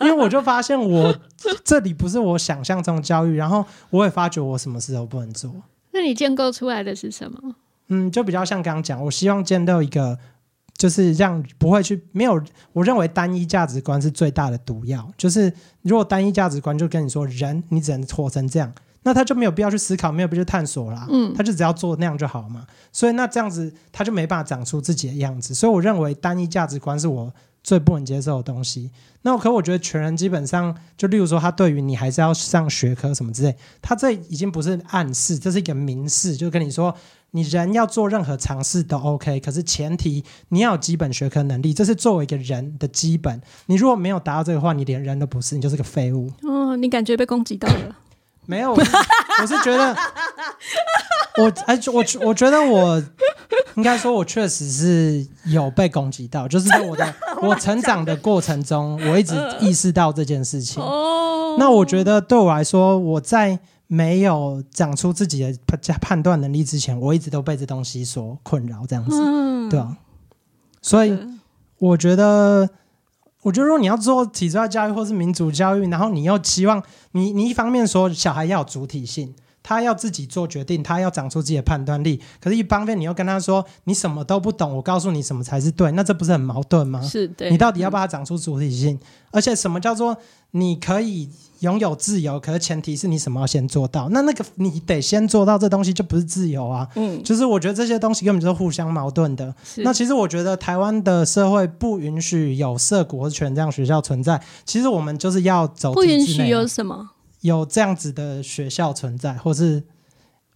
[0.00, 1.14] 因为我就发现我
[1.62, 5.52] 这里不是我想象中的教育，然后我也发觉我什么事都不能做。
[5.92, 7.54] 那你建构出来的是什么？
[7.88, 10.18] 嗯，就比较像刚刚讲，我希望建构一个
[10.76, 15.10] 就是让不会去没有，我认为单一价值观是最大的毒药。
[15.16, 18.72] 就是如果单一价值观就跟你说人你只能活成这样，
[19.02, 21.06] 那他就没有必要去思考，没有必要去探索啦。
[21.08, 22.66] 嗯，他就只要做那样就好嘛。
[22.92, 25.54] 所以那这样子他就没办法长出自己的样子。
[25.54, 28.90] 所以我认为单一价值观是我最不能接受的东西。
[29.22, 36.94] 那可我觉得全人基本上就例如说他对于你还是要上学科什么之类，他这已经不是暗示，这是一个明示，就跟你说。
[37.36, 43.42] 你人要做任何尝试都 OK，可是前提你要有基本学科能力，这是作为一个人的基本。
[43.66, 46.32] 你如果没有达到这个话，你连人都不是，你就是个废物。
[46.42, 47.96] 哦，你感觉被攻击到了？
[48.46, 49.94] 没有，我是觉得
[51.36, 53.02] 我哎，我我觉得我
[53.74, 60.82] 应该说，我确实是有被攻击到，就是在我的 我成长的过程中，我一直意识到这件事情。
[60.82, 63.58] 哦，那我觉得对我来说，我在。
[63.86, 69.16] 没有长出自己的判判断能力之前，我一直都被这东西所困扰，这样子，
[69.70, 69.96] 对吧？
[70.82, 71.16] 所以
[71.78, 72.68] 我觉得，
[73.42, 79.34] 我觉得如果你要做体制外教育或是民主教育，然后你又期望你，你一方面说小孩要有主体性。
[79.66, 82.20] 他要自己做决定，他要长出自己的判断力。
[82.40, 87.02] 可是，一方面你又跟他说你什么都不懂，我告诉你什么才是对，那这不是很矛盾吗？
[87.02, 87.50] 是，对。
[87.50, 88.96] 你到底要不要长出主体性？
[89.32, 90.16] 而且，什么叫做
[90.52, 91.28] 你可以
[91.60, 92.38] 拥有自由？
[92.38, 94.08] 可是前提是你什么要先做到？
[94.10, 96.86] 那那个你得先做到这东西，就不是自由啊。
[96.94, 99.52] 嗯，就是我觉得这些东西根本就是互相矛盾的。
[99.78, 104.40] 那其实我觉得台湾的社会不允许有色国权这样学校存在。
[104.64, 107.10] 其实我们就是要走不允许有什么？
[107.40, 109.82] 有这样子的学校存在，或是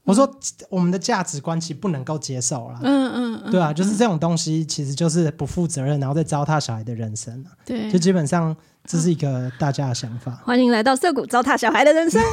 [0.04, 0.28] 我说
[0.68, 2.80] 我们的价值观其实不能够接受了。
[2.82, 10.40] 嗯嗯，对啊，就是这种东西其实就是不负责任，然后再糟蹋小孩的人生对，就基本上这是一个大家的想法。
[10.44, 12.22] 欢迎来到涩谷，糟蹋小孩的人生。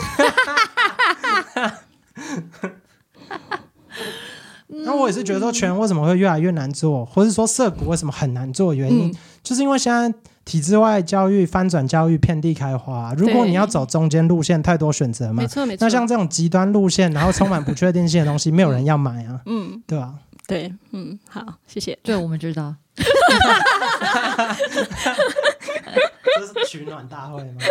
[4.67, 8.73] 那我也是觉得说，全为什么会越来越难做，或是说涩谷为什么很难做？
[8.73, 10.13] 原因就是因为现在。
[10.47, 15.41] 体制外教育翻转教育遍地开花，如果你要走中间路线，太多选择嘛。
[15.41, 15.85] 没错没错。
[15.85, 19.41] 那像这种极端路线，然后充满不确定性的东西，没有人要买啊。
[19.45, 20.13] 嗯，对吧？
[20.47, 21.99] 对，嗯，好，谢谢。
[22.01, 22.73] 对，我们知道。
[26.39, 27.61] 这是取暖大会吗？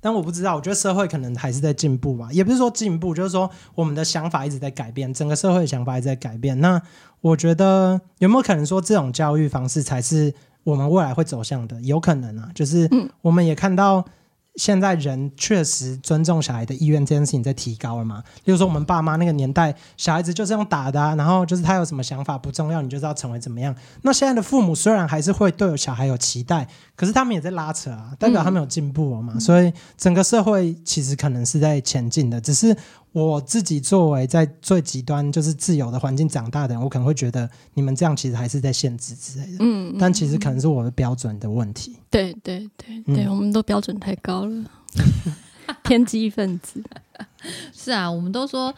[0.00, 6.58] 但我不知道，我觉得社会可能还是在进步吧，也不是说进步，就是说我们的想法一直在改变，整个社会的想法一直在改变。
[6.60, 6.80] 那
[7.20, 10.34] 我觉得有没有可能说这种教育方式才是
[10.64, 11.80] 我们未来会走向的？
[11.82, 12.88] 有可能啊，就是
[13.22, 14.04] 我们也看到。
[14.56, 18.22] 现在人确实尊重小孩的意愿这件事情在提高了嘛？
[18.44, 23.74] 例如说我们爸妈那个年代，小孩子就是用打的，然后就是他有什么想法不重要，你就知道成为怎么样。
[24.02, 26.66] 那现在的父母虽然还是会对小孩有期待，
[27.00, 29.40] 可是他们也在拉扯啊，代表他们有进步了嘛？
[29.40, 32.76] 所以整个社会其实可能是在前进的，只是。
[33.12, 39.56] 我自己作为在最极端就是自由的环境长大的人，我可能会觉得你们这样其实还是在限制之类的。
[39.58, 41.96] 嗯，但其实可能是我的标准的问题。
[42.08, 44.64] 对对对对，我们都标准太高了，
[45.82, 46.80] 偏激分子。
[47.74, 48.72] 是啊，我们都说。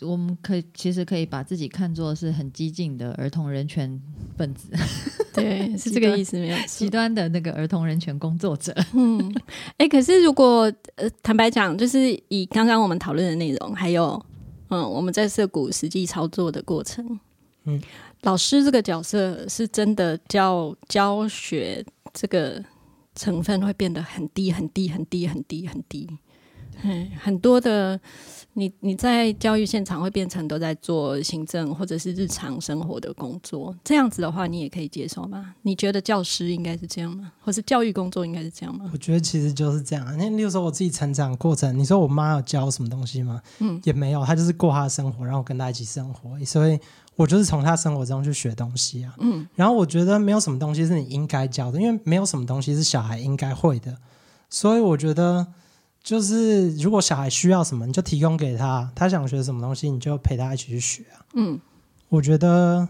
[0.00, 4.00] 我们可以其实可以把自己看作是很激进的儿童人权
[4.36, 4.70] 分子，
[5.34, 6.56] 对，是这个意思没有？
[6.66, 8.74] 极端的那个儿童人权工作者。
[8.94, 9.34] 嗯，
[9.78, 14.24] 哎，可是如果呃，坦白讲，就是以刚刚我们讨论的内容，还有
[14.68, 17.18] 嗯，我们在涉谷实际操作的过程，
[17.64, 17.80] 嗯，
[18.22, 22.62] 老师这个角色是真的教教学这个
[23.14, 26.08] 成分会变得很低很低很低很低很低，
[26.82, 28.00] 嗯，很多的。
[28.58, 35.54] 你你在教育现场会变成都在做行政或者是日常生活的工作，这样子的话，你也可以接受吗？
[35.60, 37.30] 你觉得教师应该是这样吗？
[37.44, 38.88] 或是教育工作应该是这样吗？
[38.94, 40.06] 我觉得其实就是这样。
[40.16, 43.42] 那例如说我自己成长过程，你说我妈有教什么东西吗？
[43.58, 46.80] 嗯，也没有，她就是过她的生活，然后跟她一起生活，所以
[47.14, 49.14] 我就是从她生活中去学东西啊。
[49.18, 53.98] 嗯，然后我觉得没有什么东西是你应该教的，因为没有什么东西是小孩应该会的，
[54.48, 55.46] 所以我觉得。
[56.06, 61.26] 就是如果小孩需要什么，你就提供给他；他想学什么东西，你就陪他一起去学啊。
[61.34, 61.58] 嗯，
[62.08, 62.86] 我觉得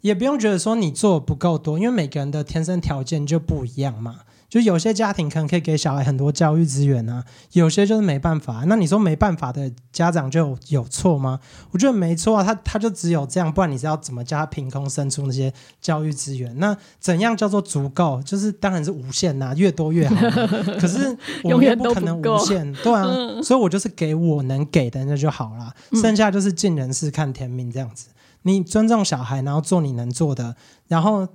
[0.00, 4.22] 也不用觉得说你做不够多，因为每个人的天生条件就不一样嘛。
[4.48, 7.22] 就有些家庭可能可以给小孩很多教育资源啊，
[7.52, 8.64] 有些就是没办法。
[8.66, 11.38] 那你说没办法的家长就有错吗？
[11.70, 16.58] 我觉得没错啊，他他就只有这样，不然你是要怎么叫他凭空生出那些教育资源？
[16.58, 18.22] 那怎样叫做足够？
[18.24, 20.16] 就是当然是无限呐，越多越好。
[20.80, 23.04] 可是我们也不可能无限，对啊。
[23.42, 28.08] 所以我就是给我能给的那就好了，剩下就是尽人事看天命这样子。
[28.42, 31.28] 你尊重小孩，然后做你能做的，然后。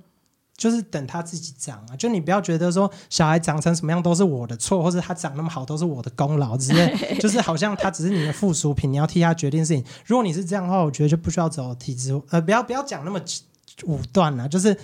[0.56, 9.84] 就是等他自己长啊，就你不要觉得说小孩长成什么样都是我的错，或者他长那么好都是我的功劳之类， 就是好像他只是你的附属品，你要替他决定事情。
[10.06, 13.20] 如果你是这样的话，我觉得就不需要走体制，呃，不要不要讲那么
[13.84, 14.76] 武断了，就是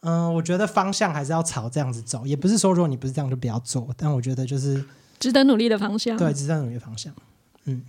[0.00, 4.82] 嗯，我觉得方向还是要朝这样子走，也不是说如果你不是这样就不要做，但我觉得就是
[5.18, 7.14] 值得努力的方向，对，值得努力的方向，
[7.64, 7.84] 嗯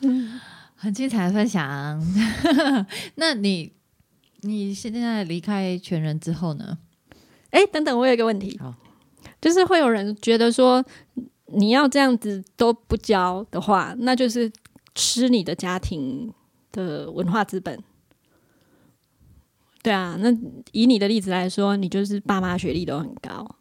[0.00, 0.40] 嗯，
[0.74, 2.02] 很精彩的分享，
[3.16, 3.72] 那你。
[4.44, 6.78] 你现在离开全人之后呢？
[7.50, 8.58] 哎，等等，我有一个问题，
[9.40, 10.84] 就是会有人觉得说，
[11.46, 14.50] 你要这样子都不教的话，那就是
[14.94, 16.32] 吃你的家庭
[16.72, 17.78] 的文化资本。
[19.82, 20.30] 对啊，那
[20.72, 23.56] 以你的例子来说，你就是爸妈学历都很高，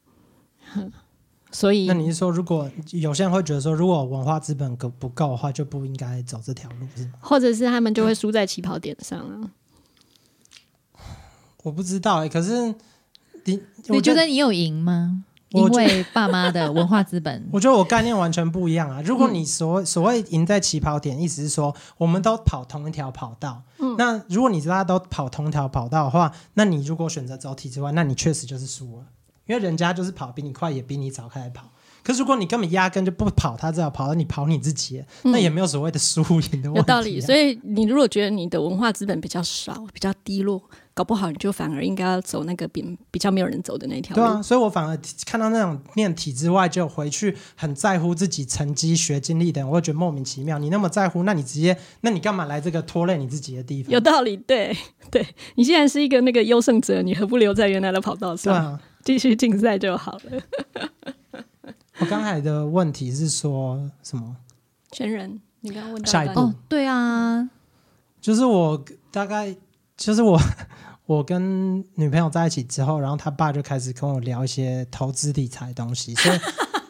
[1.51, 7.11] 所以那你是说，如果有些人会觉得说，如果文化资本够不够的话，就不应该走这条路，是吗？
[7.19, 9.51] 或者是他们就会输在起跑点上啊？
[11.63, 12.75] 我不知道哎，可是
[13.45, 15.23] 你你觉得你有赢吗？
[15.49, 19.01] 因为爸妈的文化资本， 我觉得我概念完全不一样啊。
[19.05, 23.61] 如果你所所谓赢在起跑点，意思是说我们都跑同一条跑道。
[23.77, 29.05] 嗯，那如果你大家都跑同一条跑道的话，那你如果选择走体制外，那你确实就是输了，
[29.45, 31.69] 因为人家就是跑比你快，也比你早开始跑。
[32.03, 36.77] 可是如果你根本压根就不跑，他只要跑，你跑你自己，那也没有所谓的输赢的问题。
[36.77, 37.21] 有道理。
[37.21, 40.61] 所以你如果觉得你的文化资本比较少，比较低落。
[40.95, 44.21] 搞不好你就反而应该要走那个比比较没有人走的那条路。
[44.21, 44.95] 对啊，所以我反而
[45.25, 50.59] 看到那种念体制外就回去很在乎自己成绩、学经历的，我会觉得莫名其妙。
[50.59, 53.91] 你那么在乎，那你直接，那你干嘛来这个拖累你自己的地方？
[53.91, 54.77] 有道理，对
[55.09, 55.25] 对。
[55.55, 61.13] 你既然是一个那个优胜者，你何不留在原来的跑道上，继续竞赛就好了？
[61.99, 64.35] 我刚才的问题是说什么？
[64.91, 66.53] 全人，你刚刚问下一步？
[66.67, 67.49] 对啊，
[68.21, 69.55] 就是我大概。
[69.95, 70.37] 就是我，
[71.05, 76.39] 我跟女朋友在一起之后，然后他爸就开始跟我聊一些投资理财东西，所以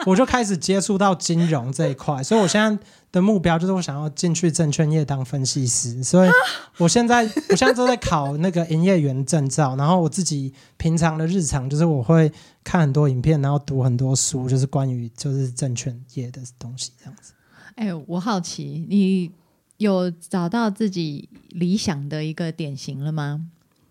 [0.05, 2.23] 我就开始接触到金融这一块。
[2.23, 6.03] 所以我现在的目标就是我想要进去证券业当分析师。
[6.03, 6.29] 所以
[6.77, 9.75] 我现在我现在都在考那个营业员证照。
[9.75, 12.31] 然后我自己平常的日常就是我会
[12.63, 17.33] 看很多影片，然后读很多书，就是关于就是证券业的东西这样子。
[17.75, 19.31] 哎，我好奇你。
[19.77, 23.47] 有找到自己理想的一个典型了吗？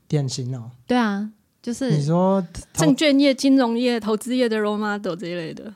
[0.08, 1.32] 典型哦，对啊，
[1.62, 5.72] 就是你说证券业、金融业、投资业的 role model 这一类的，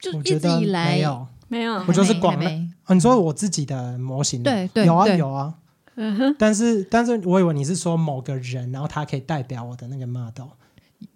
[0.00, 2.66] 就一直以来没有，没有，我就是广美。
[2.88, 5.54] 你说我自己的模型，对对，有啊有啊，
[5.96, 6.36] 嗯哼。
[6.38, 10.48] 但是但是我以为你是说某个人，然后他可以代表我的那个 model，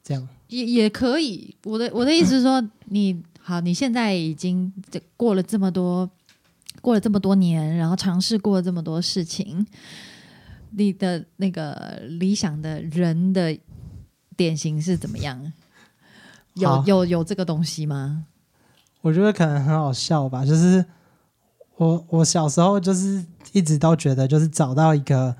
[0.05, 1.57] 这样也也可以。
[1.65, 4.73] 我的我的意思是说，你好，你现在已经
[5.17, 6.09] 过了这么多。
[6.81, 9.67] 过了这么多年，然后尝试过这么多事情，
[10.71, 13.53] 你的那个理想的人的
[14.39, 15.53] 典型是怎么样？
[16.55, 18.25] 有有有这个东西吗？
[19.01, 20.45] 我觉得可能很好笑吧。
[20.45, 20.85] 就是
[21.77, 25.35] 我我小时候就是一直都觉得，就是找到一个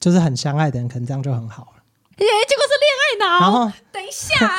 [0.00, 1.82] 就是很相爱的人，可能这样就很好了。
[2.16, 3.40] 耶，结果是恋爱脑。
[3.40, 4.50] 然后等一下。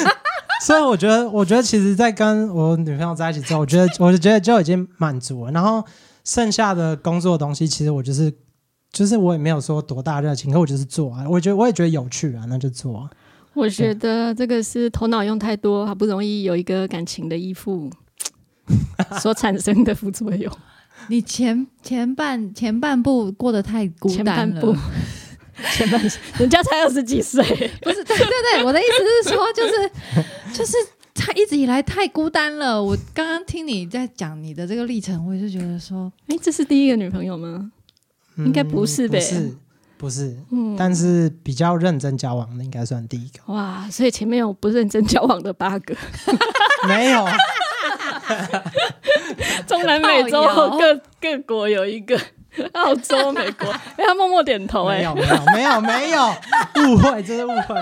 [0.64, 5.52] 所以我觉得，我觉得其实，在跟我女朋友在一起之后，我觉得，我就觉得就已经满足了。
[5.52, 5.84] 然后
[6.24, 8.34] 剩下的工作的东西，其实我就是，
[8.96, 11.28] 就是我也没有说多大热情，可我就是做啊。
[11.28, 13.10] 我觉得我也觉得有趣啊，那就做啊。
[13.52, 17.90] 我觉得这个是头脑用太多，好不容易有一个感情的依附
[19.20, 20.50] 所产生的副作用。
[21.08, 24.74] 你前前半前半部过得太孤单了。
[25.74, 26.00] 前半
[26.38, 27.42] 人家才二十几岁，
[27.82, 28.02] 不是？
[28.02, 29.90] 对对对，我的意思是说，就是
[30.54, 30.72] 就是
[31.14, 32.82] 他一直以来太孤单了。
[32.82, 37.72] 我刚刚听你在讲你的这个历程，我也是觉得说，哎，这是第一个女朋友吗？
[38.36, 39.18] 应该不是呗？
[39.18, 39.56] 不是，
[39.98, 40.36] 不是。
[40.50, 43.52] 嗯，但是比较认真交往的应该算第一个。
[43.52, 45.94] 哇，所以前面有不认真交往的八个，
[46.88, 47.26] 没有。
[49.66, 50.42] 中南美洲
[50.78, 52.18] 各各国有一个。
[52.72, 56.34] 澳洲、美国，哎，他默默点头，哎，没有，没有，没有，没有，
[56.88, 57.74] 误会，这是误会。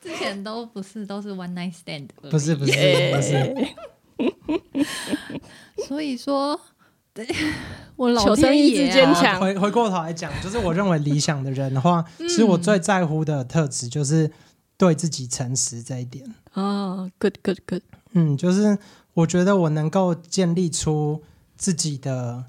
[0.00, 2.72] 之前都不是，都是 one night stand，不是，不是，
[3.12, 3.52] 不是。
[5.88, 6.62] 所以说，对
[7.96, 9.40] 我老天爷坚强。
[9.40, 14.30] 回回过头来讲，就是我认为理想的人的话， 其实我最在乎的特质就是
[14.76, 16.24] 对自己诚实这一点。
[16.54, 17.82] 哦，good，good，good。
[18.12, 18.78] 嗯，就是
[19.14, 21.22] 我觉得我能够建立出。
[21.60, 22.46] 自己的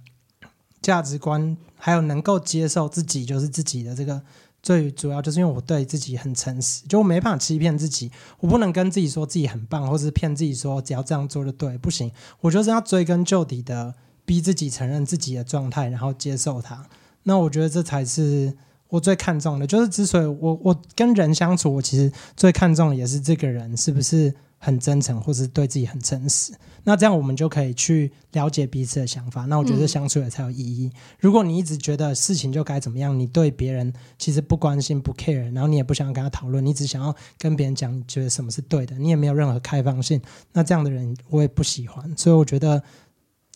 [0.82, 4.22] 价值观，还有能够接受自己就是自己的这个
[4.64, 8.10] 最主要，就是因为我对自己很诚实，就我没办法欺骗自己，
[8.40, 12.10] 我不能跟自己说自己很棒，或者是骗自己说只要这样做就对，不行，
[12.40, 13.94] 我就是要追根究底的
[14.32, 16.88] 逼自己承认自己的状态，然后接受它。
[17.24, 18.56] 那我觉得这才是
[18.88, 19.68] 我最看重的。
[19.68, 26.54] 就是之所以我我跟人相处，我其实最看重的也是这个人是不是很真诚，或是对自己很诚实。
[26.86, 29.44] 那这样我们就可以去了解彼此的想法。
[29.48, 30.90] 那我觉得相处也才有意义。
[31.20, 40.22] 如果你一直觉得事情就该怎么样，你对别人其实不关心、不 care，然后你也不想跟他讨论，你只想要跟别人讲你觉得什么是对的，你也没有任何开放性。
[40.54, 42.10] 那这样的人我也不喜欢。
[42.16, 42.82] 所以我觉得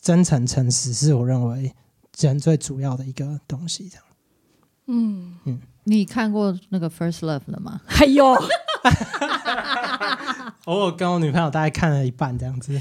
[0.06, 1.74] 真诚、诚实是我认为
[2.20, 3.90] 人最主要的一个东西。
[3.90, 4.06] 这样。
[4.86, 7.82] 嗯嗯，你看过那个《First Love》了吗？
[7.88, 8.24] 还有，
[10.66, 12.80] 偶尔跟我女朋友大概看了一半这样子。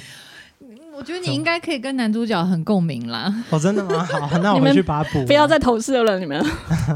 [0.95, 3.35] 我觉得你应该可以跟男主角很共鸣啦。
[3.49, 4.05] 哦，真的吗？
[4.05, 5.25] 好，那我们去把它补。
[5.25, 6.39] 不要再投射了，你们。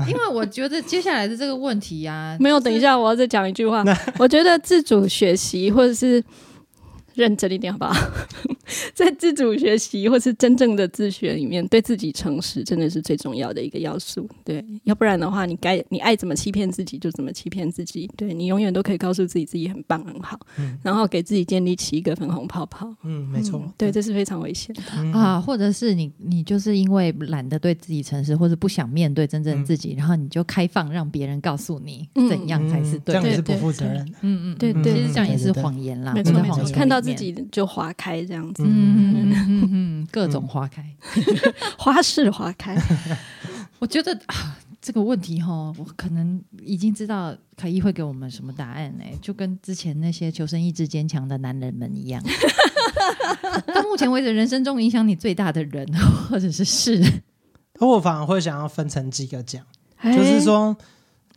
[0.06, 2.60] 因为我觉得接下来的这个问题呀， 没有。
[2.60, 3.82] 等一下，我要再讲一句话。
[4.18, 6.22] 我觉得自主学习或者是。
[7.18, 7.94] 认真一点，好不好？
[8.94, 14.28] 在自主学习或是真正的自学里面，对自己诚实真的是最重要的一个要素。
[14.44, 18.08] 对，要不然的话，你该你爱怎么欺骗自己就怎么欺骗自己。
[18.16, 20.38] 对你永远都可以告诉自己自己很棒很好，
[20.82, 22.94] 然后给自己建立起一个粉红泡泡。
[23.04, 23.62] 嗯，没错。
[23.78, 25.40] 对，这是非常危险的啊！
[25.40, 34.06] 或者是你你就是因为懒得对自己诚实，或者不想面对真正自己，然后你就开放让别人告诉你怎样才是对，这样也是不负责任。
[34.20, 36.12] 嗯嗯，对对，其实这样也是谎言啦。
[36.12, 36.98] 没错没错，看到。
[37.14, 40.84] 自己就花开这样子，嗯嗯嗯，各种花开，
[41.76, 42.76] 花式花开。
[43.78, 52.22] 我觉得啊，这个问题哈，我可能已经知道凯伊会给我们什么答案哎，就跟之前那些求生意志坚强的男人们一样。
[53.74, 55.86] 到目前为止，人生中影响你最大的人
[56.28, 57.22] 或者是事，
[57.78, 59.62] 我反而会想要分成几个讲，
[60.02, 60.76] 就是说。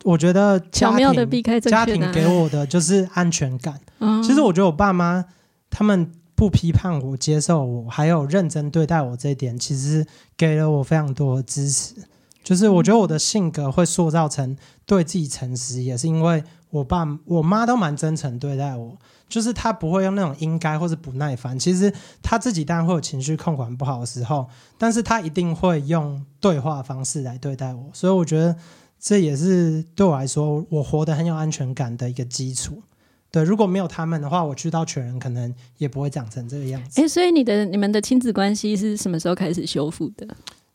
[0.03, 3.79] 我觉得巧妙的避开家庭给我的就是安全感。
[4.23, 5.23] 其实我觉得我爸妈
[5.71, 10.05] 他们不批判我、接受我，还有认真对待我这一点，其实
[10.37, 11.95] 给了我非常多的支持。
[12.43, 14.55] 就是我觉得我的性格会塑造成
[14.85, 18.95] 对自己诚实，也是因为我爸我妈都蛮真诚对待我。
[19.27, 21.57] 就是他不会用那种应该或者不耐烦。
[21.57, 21.91] 其实
[22.21, 24.47] 他自己当然会有情绪控管不好的时候，
[24.77, 27.89] 但是他一定会用对话方式来对待我。
[27.93, 28.55] 所以我觉得。
[29.03, 32.83] 这也是对我来说，我活得很有安全感的一个基础。
[33.31, 37.01] 对，如果没有他们的话，我去到全人可能也不会长成这个样子。
[37.01, 40.27] 哎，所以你的你们的亲子关系是什么时候开始修复的？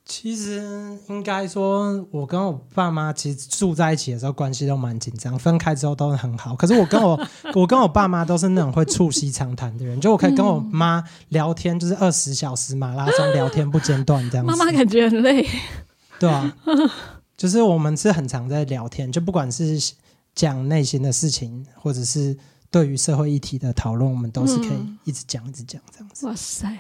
[0.07, 0.63] 其实
[1.09, 6.55] 应该说，我跟我爸妈其实住在一起的时候关系都蛮紧张，分开之后都很好。
[6.55, 7.21] 可是我跟我
[7.55, 14.51] 我跟我爸妈都是那种会促膝长谈的人，就我可以跟我妈聊天，就是二十小时马拉松聊天不间断这样子。
[14.51, 15.45] 妈妈感觉很累，
[16.21, 16.55] 对啊。
[17.37, 19.79] 就是我们是很常在聊天，就不管是
[20.37, 22.37] 讲内心的事情，或者是
[22.71, 26.27] 对于社会议题的讨论，我们都是可以一直讲、一直讲这样子。
[26.27, 26.79] 哇塞！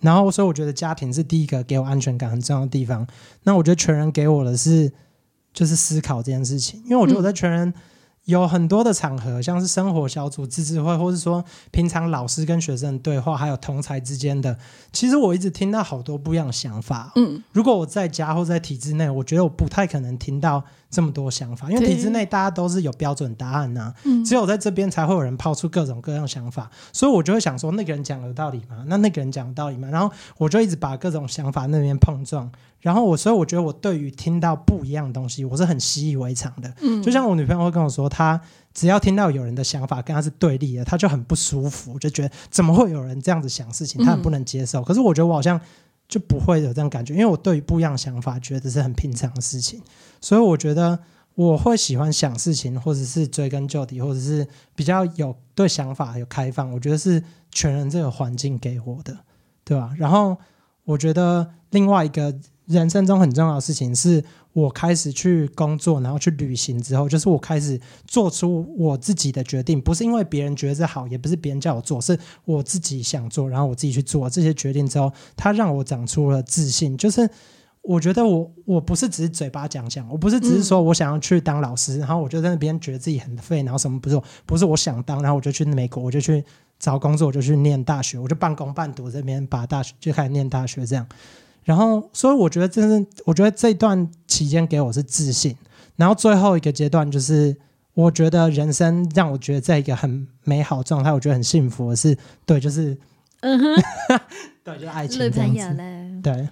[0.00, 3.06] 然后，所以我觉得家庭是第一个给我安全感很重要的地方。
[3.44, 4.92] 那我觉得全人给我的是，
[5.54, 7.72] 就是思考这件事情，因为我觉得我在全人。
[8.26, 14.58] 有很多的场合，像是生活小组、自治会，或是说平常老师跟学生对话，还有同才之间的，
[14.92, 17.12] 其实我一直听到好多不一样的想法。
[17.14, 23.92] 嗯，如果我在家或在体制内，我觉得我不太可能听到这么多想法，因为体制内大家都是有标准答案呐。
[24.04, 28.84] 嗯，只有在这边才会有人抛出各种各样想法，所以我就会想说，那个人讲有道理吗？
[28.86, 29.88] 那那个人讲有道理吗？
[29.90, 32.50] 然后我就一直把各种想法那边碰撞。
[32.80, 36.72] 然后我，所以我觉得我对于听到不一样的东西，我是很习以为常的。
[36.80, 38.40] 嗯，就像我女朋友会跟我说，她
[38.72, 44.82] 只要听到有人的想法跟她是对立的，她就很不舒服，就觉得怎么会有人这样子想事情，她很不能接受。
[44.82, 45.60] 可是我觉得我好像
[46.08, 49.80] 就不会有这样感觉，因为我对于不一样想法，觉得是很平常的事情。
[50.20, 50.98] 所以我觉得
[51.34, 56.72] 我会喜欢想事情，或者是追根究底，或者是比较有对想法有开放。
[56.72, 59.16] 我觉得是全人这个环境给我的，
[59.64, 59.92] 对吧？
[59.96, 60.36] 然后
[60.84, 62.34] 我觉得另外一个。
[62.66, 64.24] 人生中很重要的事情是
[64.56, 76.96] 我开始去工作，然后去旅行之后，就是我开始做出我自己的决定，不是因为别人觉得好，也不是别人叫我做，是我自己想做，然后我自己去做这些决定之后，它让我长出了自信。
[76.96, 77.28] 就是
[77.82, 86.42] 我觉得我我不是只是嘴巴讲讲，我不是只是说我想要去当老师，然后我就在那边觉得自己很废，然后什么不是不是我想当，然后我就去美国，我就去
[86.78, 91.06] 找工作，我就去念大学，我就半工半读这边把大学就开始念大学这样。
[91.66, 95.56] 然后，所以我觉得，真是我觉得这段期间给我是自信。
[95.96, 97.56] 然后最后一个阶段，就是
[97.92, 102.96] 我觉得人生让我觉得在一个很美好状态，我觉得很幸福的是，对，就是
[103.40, 103.82] 嗯哼，
[104.62, 105.82] 对，就是爱情这样子。
[106.22, 106.48] 对，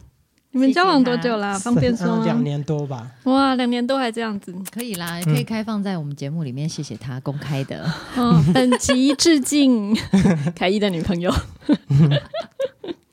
[0.51, 1.57] 你们交往多久啦？
[1.57, 2.25] 方便说吗？
[2.25, 3.09] 两年多吧。
[3.25, 7.89] 哇，两年多还这样子，可以啦，可以开放在我们节目里面，谢谢他公开的。
[8.17, 9.95] 嗯，本集致敬
[10.57, 11.33] 凯伊的女朋友。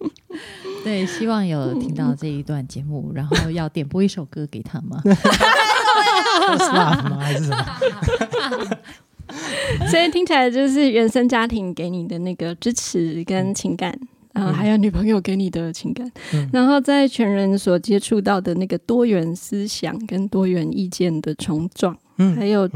[0.84, 5.02] 对，希望有听到这一段节目，然后要点播一首歌给他吗？
[6.74, 7.20] 吗？
[7.20, 8.78] 还是什么？
[9.89, 13.97] 所以听起来就是原生家庭给你的那个支持跟情感，
[14.34, 16.12] 然后还有女朋友给你的情感，
[16.52, 22.70] 然后在全人所接触到的那个多元思想跟多元意见的冲撞，嗯，还有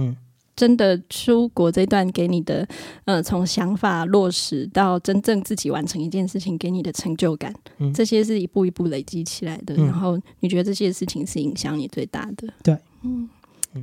[0.55, 2.65] 真的出国这段给你的，
[3.03, 7.53] 呃，从想法落实到真正自己完成一件事情给你的成就感，
[7.93, 9.75] 这些是一步一步累积起来的。
[9.75, 12.47] 然后你觉得这些事情是影响你最大的？
[12.63, 13.27] 对，嗯，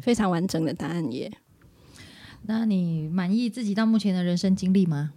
[0.01, 1.31] 非常完整的答案耶。
[2.47, 5.11] 那你满意自己到目前的人生经历吗？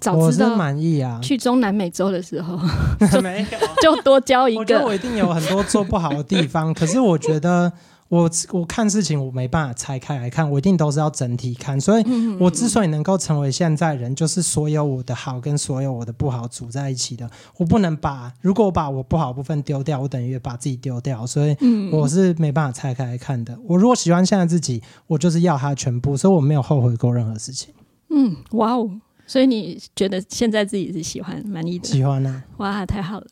[0.00, 1.20] 早知道满意啊！
[1.22, 2.58] 去中南美洲的时候，
[3.22, 4.60] 没有 就多交一个。
[4.60, 7.72] 我觉得我一定有很多做不好的地方，可是我觉得。
[8.08, 11.80] 我我看事情我没办法拆开来看，我一定都是要整体看。
[11.80, 12.04] 所以，
[12.38, 17.28] 我之所以能够成为现在人，就是所有我的好跟所有我的不好组在一起的。
[17.56, 21.26] 我不能把如果我把我不好部分丢掉，我等于把自己丢掉。
[21.26, 21.56] 所以，
[21.90, 23.58] 我是没办法拆开来看的。
[23.64, 27.74] 我如果喜欢现在自己，我就是要他全部，所以我没有后悔过任何事情。
[28.10, 28.88] 嗯，哇哦！
[29.26, 31.88] 所以你觉得现在自己是喜欢满意的？
[31.88, 32.44] 喜欢啊！
[32.58, 33.26] 哇，太好了，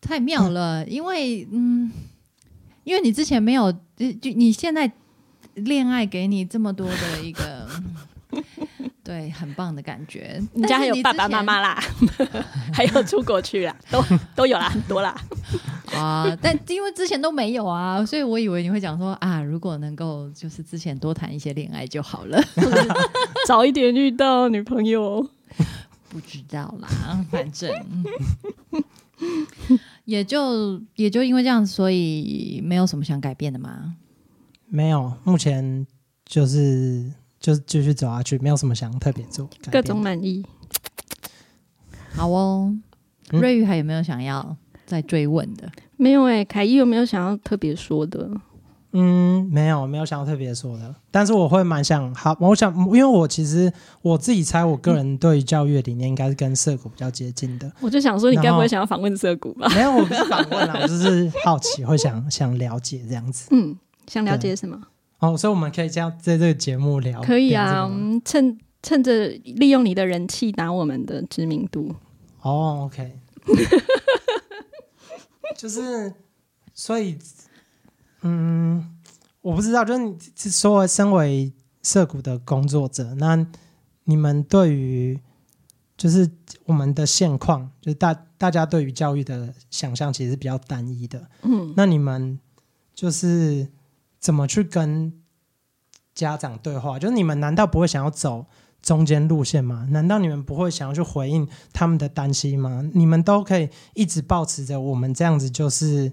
[0.00, 0.84] 太妙了！
[0.86, 1.90] 因为嗯。
[2.84, 4.90] 因为你之前没有，就你现在
[5.54, 7.68] 恋爱给你这么多的一个，
[9.04, 10.40] 对，很棒的感觉。
[10.54, 11.82] 你家还有爸爸妈妈啦，
[12.72, 14.02] 还有出国去啦，都
[14.34, 15.14] 都有啦，很多啦。
[15.94, 22.40] 啊，但因为之前都没有啊，所以我以为你会讲说啊，如果能够就是之前多谈一些恋爱就好了，
[23.46, 25.28] 早一点遇到女朋友。
[26.08, 26.88] 不知道啦，
[27.30, 27.70] 反正。
[30.04, 33.96] 也就也就因为这样，所以没有什么想改变的吗？
[34.66, 35.86] 没有，目前
[36.24, 39.48] 就是就继续走下去，没有什么想特别做。
[39.70, 40.44] 各种满意。
[42.12, 42.74] 好哦，
[43.30, 44.56] 瑞宇还有没有想要
[44.86, 45.70] 再追问的？
[45.96, 48.30] 没有哎，凯伊有没有想要特别说的？
[48.92, 53.72] 嗯，没有，没有想要特别说的，但是我会蛮想好，我想，因为我其实
[54.02, 57.70] 我自己猜，我个人对于教育理念应该是跟社谷比较接近的。
[57.80, 59.68] 我就想说，你该不会想要访问社谷吧？
[59.74, 63.46] 没有，我不是访问啦，就是好奇，会想 想了解这样子。
[63.52, 63.78] 嗯，
[64.08, 64.76] 想了解什么？
[65.20, 67.22] 哦，所以我们可以这样在这个节目聊。
[67.22, 71.94] 可以啊，我们趁趁着利用你的人气打我们的知名度。
[72.42, 73.12] 哦，OK，
[75.56, 76.12] 就是
[76.74, 77.16] 所以。
[78.22, 78.86] 嗯，
[79.40, 80.18] 我不知道，就是你
[80.50, 81.52] 说身为
[81.82, 83.46] 涉谷的工作者，那
[84.04, 85.18] 你们对于
[85.96, 86.30] 就是
[86.64, 91.28] 我们的现况，就是大大家对于教育的想象其实是比较单一的。
[91.42, 92.38] 嗯，那你们
[92.94, 93.68] 就是
[94.18, 95.12] 怎么去跟
[96.14, 96.98] 家长对话？
[96.98, 98.44] 就是你们难道不会想要走
[98.82, 99.86] 中间路线吗？
[99.90, 102.82] 难道你们不会想要去回应他们的担心吗？
[102.92, 106.12] 你们都可以一直保持着我们这样子，就是。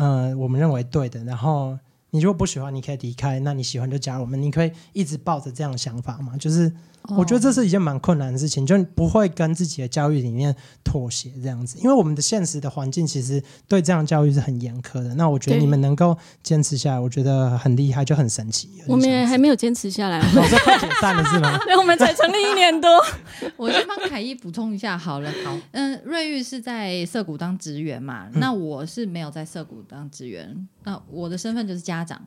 [0.00, 1.22] 嗯，我们认为对的。
[1.24, 1.78] 然后
[2.10, 4.40] 你如果不喜欢，你可以离开；那你喜欢就加入我们。
[4.40, 6.36] 你可以一直抱着这样的想法嘛？
[6.36, 6.72] 就是。
[7.16, 15.14] 我觉得这是一件蛮困难的事情，就不会跟自己的教育理念妥协这样子，因为我们的现实的环境其实对这样教育是很严苛的。
[15.14, 18.70] 那我觉得你们能够坚持下来，我觉得很厉害，就很神奇。
[18.86, 21.58] 我们也还没有坚持下来，我们 快解散了是吗？
[21.64, 22.88] 对，我们才成立一年多。
[23.56, 28.28] 我先帮凯伊补充一下好了，好，嗯，瑞玉是在涩谷当职员嘛？
[28.34, 32.20] 那我是没有在涩谷当职员，那我的身份就是家长。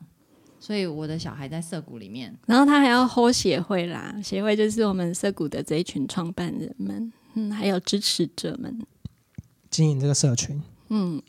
[0.64, 8.80] 所以我的小孩在涩谷里面，然后他还要 hold 协会啦，协会就是我们涩谷的这一群创办人们，嗯，还有支持者们。
[9.68, 11.22] 经营这个社群，嗯。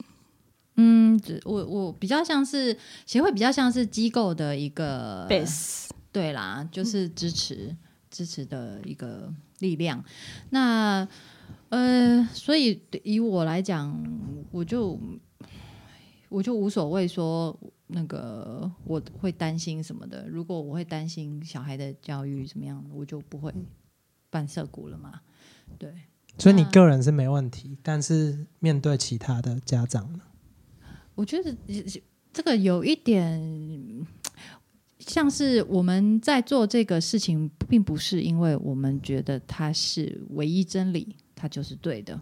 [0.78, 7.76] 嗯，我我比较像是协会，比较像是机构的一个 base，对啦，就是支持
[8.10, 9.30] 支持的一个
[9.60, 10.02] 力量。
[10.52, 11.06] 那
[11.68, 14.02] 呃，所以以我来讲，
[14.52, 14.98] 我就
[16.30, 17.54] 我就无所谓说。
[17.88, 20.28] 那个我会担心什么的？
[20.28, 23.54] 如果我会担心小孩的教育怎么样，我就不会
[24.32, 25.22] 办社谷了嘛。
[25.78, 25.94] 对，
[26.40, 30.20] 所以你个人是没问题，但是面对其他的家长呢？
[31.14, 31.56] 我觉得
[32.34, 33.40] 这个有一点
[34.98, 42.20] 像是我们在做这个事情，并不是因为我们觉得它是唯一真理，它就是对的，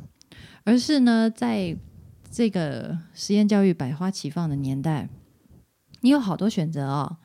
[0.66, 1.76] 而是呢，在
[2.30, 5.08] 这个实验教育百花齐放的年代。
[6.04, 7.18] 你有好多选择哦。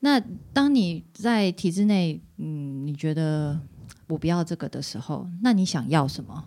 [0.00, 0.20] 那
[0.52, 3.60] 当你在体制内，嗯，你觉得
[4.08, 6.44] 我不要这个的时候，那你想要什么？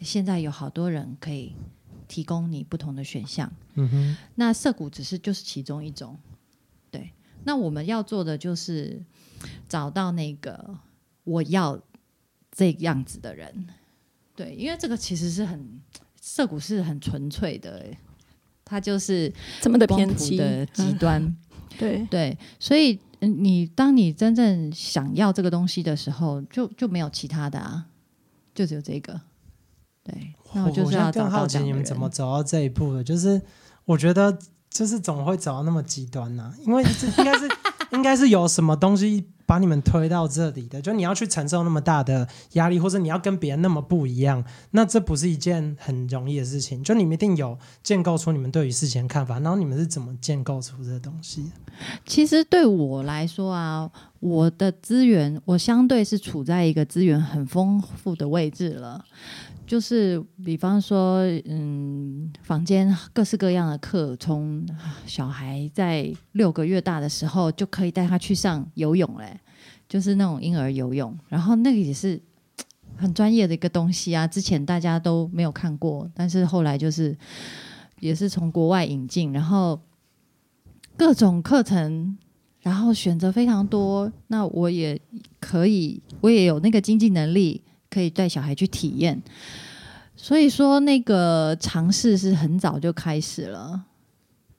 [0.00, 1.56] 现在有好多人可以
[2.06, 3.52] 提供你不同的选项。
[3.74, 4.16] 嗯哼。
[4.36, 6.16] 那涩谷只是就是其中一种。
[6.92, 7.12] 对。
[7.42, 9.04] 那我们要做的就是
[9.68, 10.78] 找到那个
[11.24, 11.76] 我要
[12.52, 13.66] 这样子的人。
[14.36, 15.80] 对，因为这个其实是很
[16.20, 17.84] 涩谷是很纯粹的。
[18.72, 21.36] 它就是这么的偏激的极端，
[21.78, 27.84] 对对，所以你当你真正想要这个东西的时候，就就没有其他的啊，
[28.54, 29.20] 就只有这个。
[30.02, 33.42] 对，那我就是要更好奇你们怎么走到这一步的，就是
[33.84, 34.38] 我觉得
[34.70, 36.54] 就是怎么会走到那么极端呢？
[36.66, 37.48] 因为这应该是
[37.92, 39.28] 应该是有什么东西。
[39.52, 46.82] 把你们推到这里的，就你要去承受那么大的压力，或者你要跟别人那么不一样，那这不是一件很容易的事情。
[46.82, 51.52] 就你们一定有建构出你们对于事情的看法，然后你们是怎么建构出这东西？
[52.06, 53.90] 其实对我来说啊，
[54.22, 59.04] 我的资源我相对是处在一个资源很丰富的位置了。
[59.66, 64.64] 就是比方说，嗯，房间各式各样的课，从
[65.06, 69.40] 小孩在六个月大的时候就可以带他去上游泳嘞，
[69.88, 72.20] 就是那种婴儿游泳，然后那个也是
[72.96, 77.16] 很专业的一个东西啊，之前大家都没有看过，但是后来就是
[77.98, 79.80] 也是从国外引进，然后
[80.96, 82.18] 各种课程，
[82.62, 84.98] 然后选择非常多，那我也
[85.38, 87.62] 可以，我也有那个经济能力。
[87.92, 89.22] 可以带小孩去体验，
[90.16, 93.82] 所以说那个尝试是很早就开始了，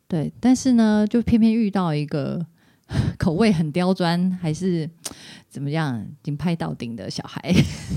[0.08, 0.32] 对。
[0.40, 2.46] 但是呢，就偏偏遇到一个
[3.18, 4.88] 口味很刁钻，还是
[5.50, 7.42] 怎么样，顶拍到顶的小孩。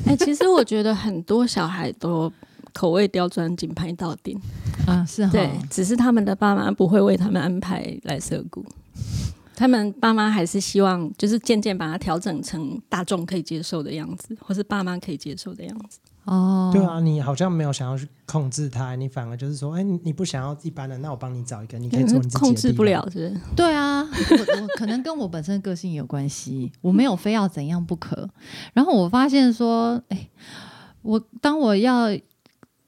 [0.06, 2.32] 哎，其实我觉得很多小孩都
[2.72, 4.40] 口味刁钻，紧拍到顶
[4.86, 8.64] 啊，是对，只是他们的爸妈不会为他们安排来涩谷。
[9.56, 15.98] 他们爸妈还是希望，就是渐渐把它调整成大众可以接受的样子，或是爸妈可以接受的样子。
[16.24, 23.34] 哦，对啊，你好像没有想要去控制他，你反而就是说，哎，你不想要一般的，那我帮你找一个，你可以做你自己控制不了，是？
[23.54, 28.28] 对啊，我我可能跟我本身个性有关系，我没有非要怎样不可。
[28.74, 30.28] 然后我发现说，哎，
[31.02, 32.08] 我当我要，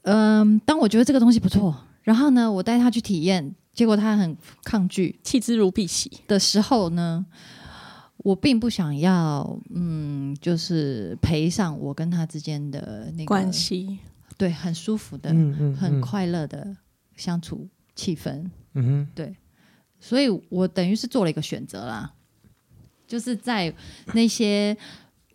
[0.02, 3.54] 嗯，当我觉得这个东西不错，然后呢，我带他去体验。
[3.78, 6.10] 结果他很抗拒，弃之如敝屣。
[6.26, 7.24] 的时候呢，
[8.16, 14.00] 我并不想要，嗯，就是赔上我跟他之间的那个关系，
[14.36, 15.30] 对，很舒服的，
[15.78, 16.76] 很快乐的
[17.14, 19.36] 相处气氛，嗯哼，对，
[20.00, 22.12] 所以我等于是做了一个选择啦，
[23.06, 23.72] 就是在
[24.12, 24.76] 那些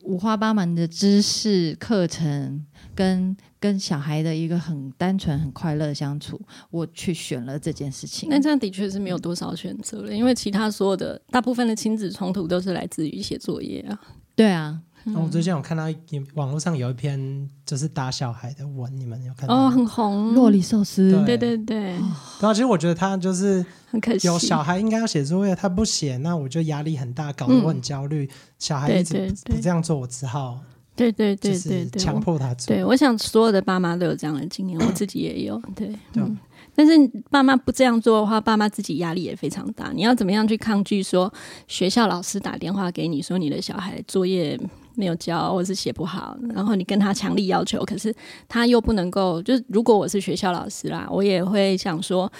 [0.01, 3.37] 五花八门的知识课程跟。
[3.63, 6.37] 跟小孩的一个很单纯、很快乐的相处，
[6.69, 8.27] 我去选了这件事情。
[8.29, 13.97] 那这样的确是没有多少选择了，因为其他所有的大部分的亲子冲突都是来自于写作业啊。
[14.35, 14.81] 对啊。
[15.15, 15.85] 我最近有看到
[16.33, 19.55] 网络上有一篇就是打小孩的文，你们有看到？
[19.55, 21.23] 哦，很红，洛里寿司。
[21.25, 21.91] 对对对。
[21.91, 28.29] 然后其实我觉得他就是很可惜，有小孩应该要写作业，他不写，那我就压力很大，搞得我很焦虑。
[28.59, 30.59] 小孩一直不这样做，我只好。
[30.95, 32.67] 对对对对对，强迫他做。
[32.67, 35.61] 对，我想所有的爸妈都有这样的经验，我自己也有。
[35.75, 36.37] 对，嗯。
[36.75, 36.93] 但是
[37.29, 39.91] 爸妈不这样做的话，爸妈自己压力也非常大。
[39.93, 41.31] 你要怎么样去抗拒说
[41.67, 44.59] 学校老师打电话给你说你的小孩作业
[44.95, 48.11] 没有交，或是写不好，然后你跟他强力要求，可是
[48.47, 49.39] 他又不能够。
[49.43, 52.31] 就是如果我是学校老师啦，我也会想说，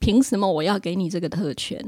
[0.00, 1.80] 凭什么我要给你这个特权？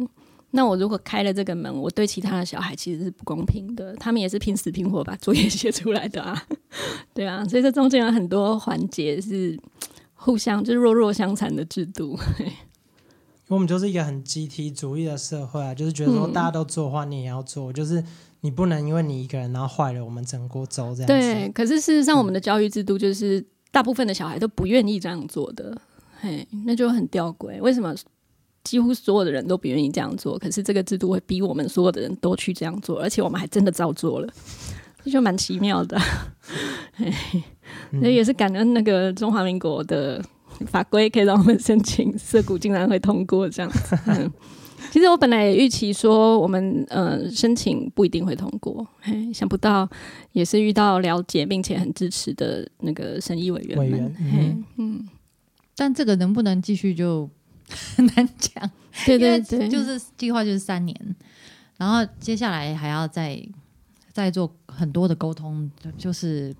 [0.50, 3.94] 那我如果开了这个门，我对其他的小孩其实是不公平的。
[3.96, 6.42] 他们也是拼死拼活把作业写出来的啊，
[7.12, 9.58] 对啊，所以这中间有很多环节是
[10.14, 12.18] 互相就是弱弱相残的制度。
[13.48, 18.02] 我们就是一个很集体主义的社会啊，就是觉得说大家都做的话，你也要做，就是
[18.40, 21.06] 你不能因为你一个人然后坏了我们整锅粥这样。
[21.06, 25.78] 对，可是事实上我们的教育制度就是大部分的小孩都不愿意这样做的，
[26.20, 27.60] 嘿，那就很吊诡。
[27.60, 27.94] 为什么？
[28.68, 34.28] 几乎所有的人都不愿意这样做，可是这个制度会逼我们所有的人都去这样做，而且我们还真的照做了，
[35.02, 35.98] 这 就蛮奇妙的。
[37.92, 40.22] 那也是感恩那个中华民国的
[40.66, 44.30] 法规，可以让我们申请涉股竟然会通过这样子。
[44.92, 48.86] 其实我本来也预期说，我们呃申请不一定会通过，
[49.32, 49.88] 想不到
[50.32, 54.14] 也是遇到了解并且很支持的那个审议委员们。
[54.76, 55.08] 嗯，
[55.74, 57.30] 但这个能不能继续就？
[57.96, 58.70] 很 难讲，
[59.04, 61.16] 对对对，就是计划就是三年，
[61.76, 63.40] 然后接下来还要再
[64.12, 66.54] 再做很多的沟通，就是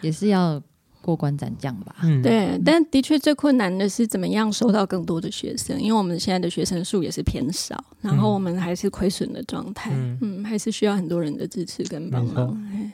[0.00, 0.60] 也是要
[1.00, 1.96] 过关斩将吧。
[2.02, 9.90] 嗯，对，但的确最困难的是怎么样收到更多的学生，因为我们现在的学生数也是偏少，然后我们还是亏损的状态，
[10.20, 12.92] 嗯，还是需要很多人的支持跟帮忙。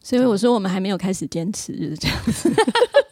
[0.00, 2.48] 所以我说我们还没有开始坚持，就是这样子。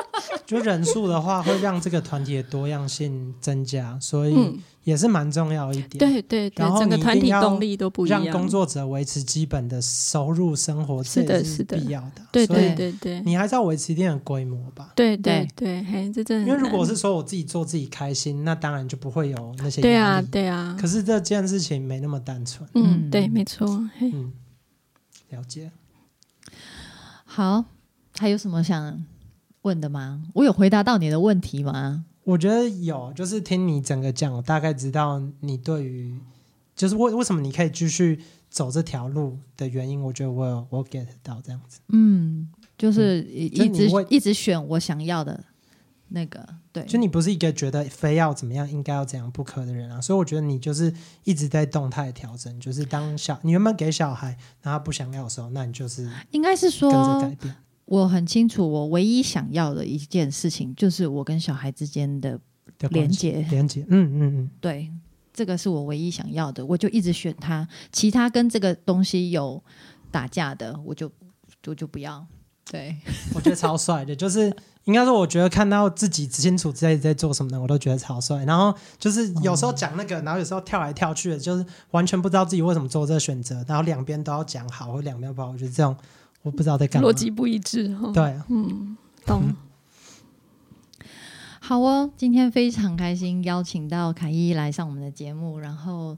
[0.46, 5.98] 就人数的话，会让这个团体的多样性增加，所以也是蛮重要一点。
[5.98, 12.22] 对对对，整个团体动力都不一样，让工作者维持基本的收入生活，是的，是必要的。
[12.30, 14.92] 对对对对，你还是要维持一定的规模吧？
[14.94, 16.48] 对对对，嘿，这真的。
[16.48, 20.76] 因为如果是说我自己做自己开心，那当然就不会有那些对啊对啊。
[20.80, 22.68] 可是这件事情没那么单纯。
[22.74, 23.66] 嗯，对，没错。
[24.00, 24.32] 嗯，
[25.30, 25.72] 了解。
[27.24, 27.64] 好，
[28.18, 29.04] 还有什么想？
[29.66, 30.22] 问的吗？
[30.34, 32.04] 我有回答到你的问题吗？
[32.22, 36.16] 我觉得有，就是听你整个讲，我大概知道你对于
[36.76, 40.00] 就是为为什么你可以继续走这条路的原因。
[40.00, 41.80] 我觉得我有我 get 到这样子。
[41.88, 42.48] 嗯，
[42.78, 45.44] 就是一直一直选我想要的
[46.08, 46.46] 那个。
[46.72, 50.00] 对，就你不是一个觉得非要怎么样，应该要怎样不可的人啊。
[50.00, 50.92] 所以我觉得你就是
[51.24, 52.60] 一直在动态调整。
[52.60, 57.56] 就是当小你原本给小孩，然后不想要的时候，那你就是应该是说跟着改变。
[57.86, 62.38] 我很清楚，我唯一想要的一件事情就是我跟小孩之间的
[62.90, 64.90] 连接，连接，嗯嗯嗯，对，
[65.32, 69.62] 这个是我唯一想要的，我就一直选他，其他跟这个东西有
[70.10, 71.10] 打架的，我就
[71.66, 72.26] 我就不要。
[72.68, 72.96] 对，
[73.32, 74.52] 我觉得超帅的， 就是
[74.86, 78.44] 应该说，我觉得看到自己清楚自己在做什么的，我都觉得超帅。
[78.44, 85.96] 然后就是有时候讲那个，然后有时候跳来跳去的，就是完全不知道自己为什么做这个选择，然后两边都要讲好，或两边不好，我觉得这种。
[86.46, 88.12] 我不知道在干嘛，逻辑不一致哈。
[88.12, 89.52] 对，嗯，懂。
[91.58, 96.16] 好哦，今天非常开心邀请到凯伊来上我们的节目，然后，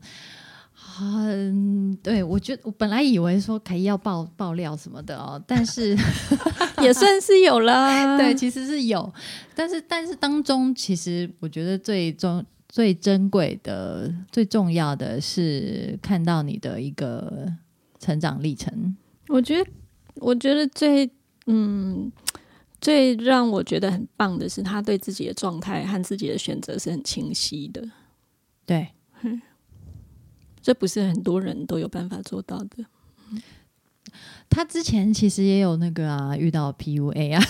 [1.00, 5.96] 嗯，对我觉得我本来以为说凯伊要爆爆料什么的哦，但是
[6.82, 8.18] 也算是有了。
[8.18, 9.10] 对，其实是有，
[9.54, 17.50] 但是但是当中其实我觉得最重最珍贵的、最重要的是看到你的一个
[17.98, 18.94] 成长历程。
[19.28, 19.70] 我觉得。
[20.20, 21.10] 我觉得最
[21.46, 22.10] 嗯，
[22.80, 27.82] 最让我觉得很棒的是，他对自己的状态和自己的选择是很清晰的。
[28.66, 28.88] 对，
[30.60, 32.84] 这不是很多人都有办法做到的。
[34.50, 37.42] 他之前其实也有那个啊，遇到 PUA 啊。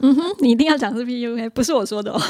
[0.00, 2.20] 嗯哼，你一定要讲是 PUA，不是我说的哦。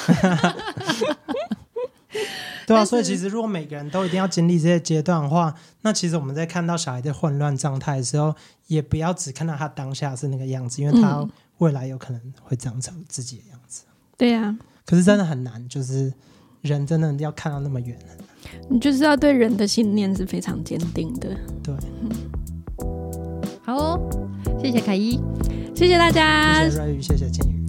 [2.71, 5.53] 对啊，所以其实如果每个人都一定要经历这些阶段的话，
[5.83, 8.33] 那其实我们在看到小孩的混乱状态的时候，
[8.69, 11.27] 也不要只看到他当下是那个样子，因为他
[11.59, 13.83] 未来有可能会长成自己的样子。
[14.17, 14.57] 对呀，
[14.87, 16.13] 可是真的很难，就是
[16.61, 17.99] 人真的要看到那么远，
[18.69, 21.37] 你就是要对人的信念是非常坚定的。
[21.65, 21.75] 对，
[23.65, 24.01] 好哦，
[24.63, 25.19] 谢谢凯伊，
[25.75, 27.60] 谢谢大家，谢谢瑞宇，谢谢金。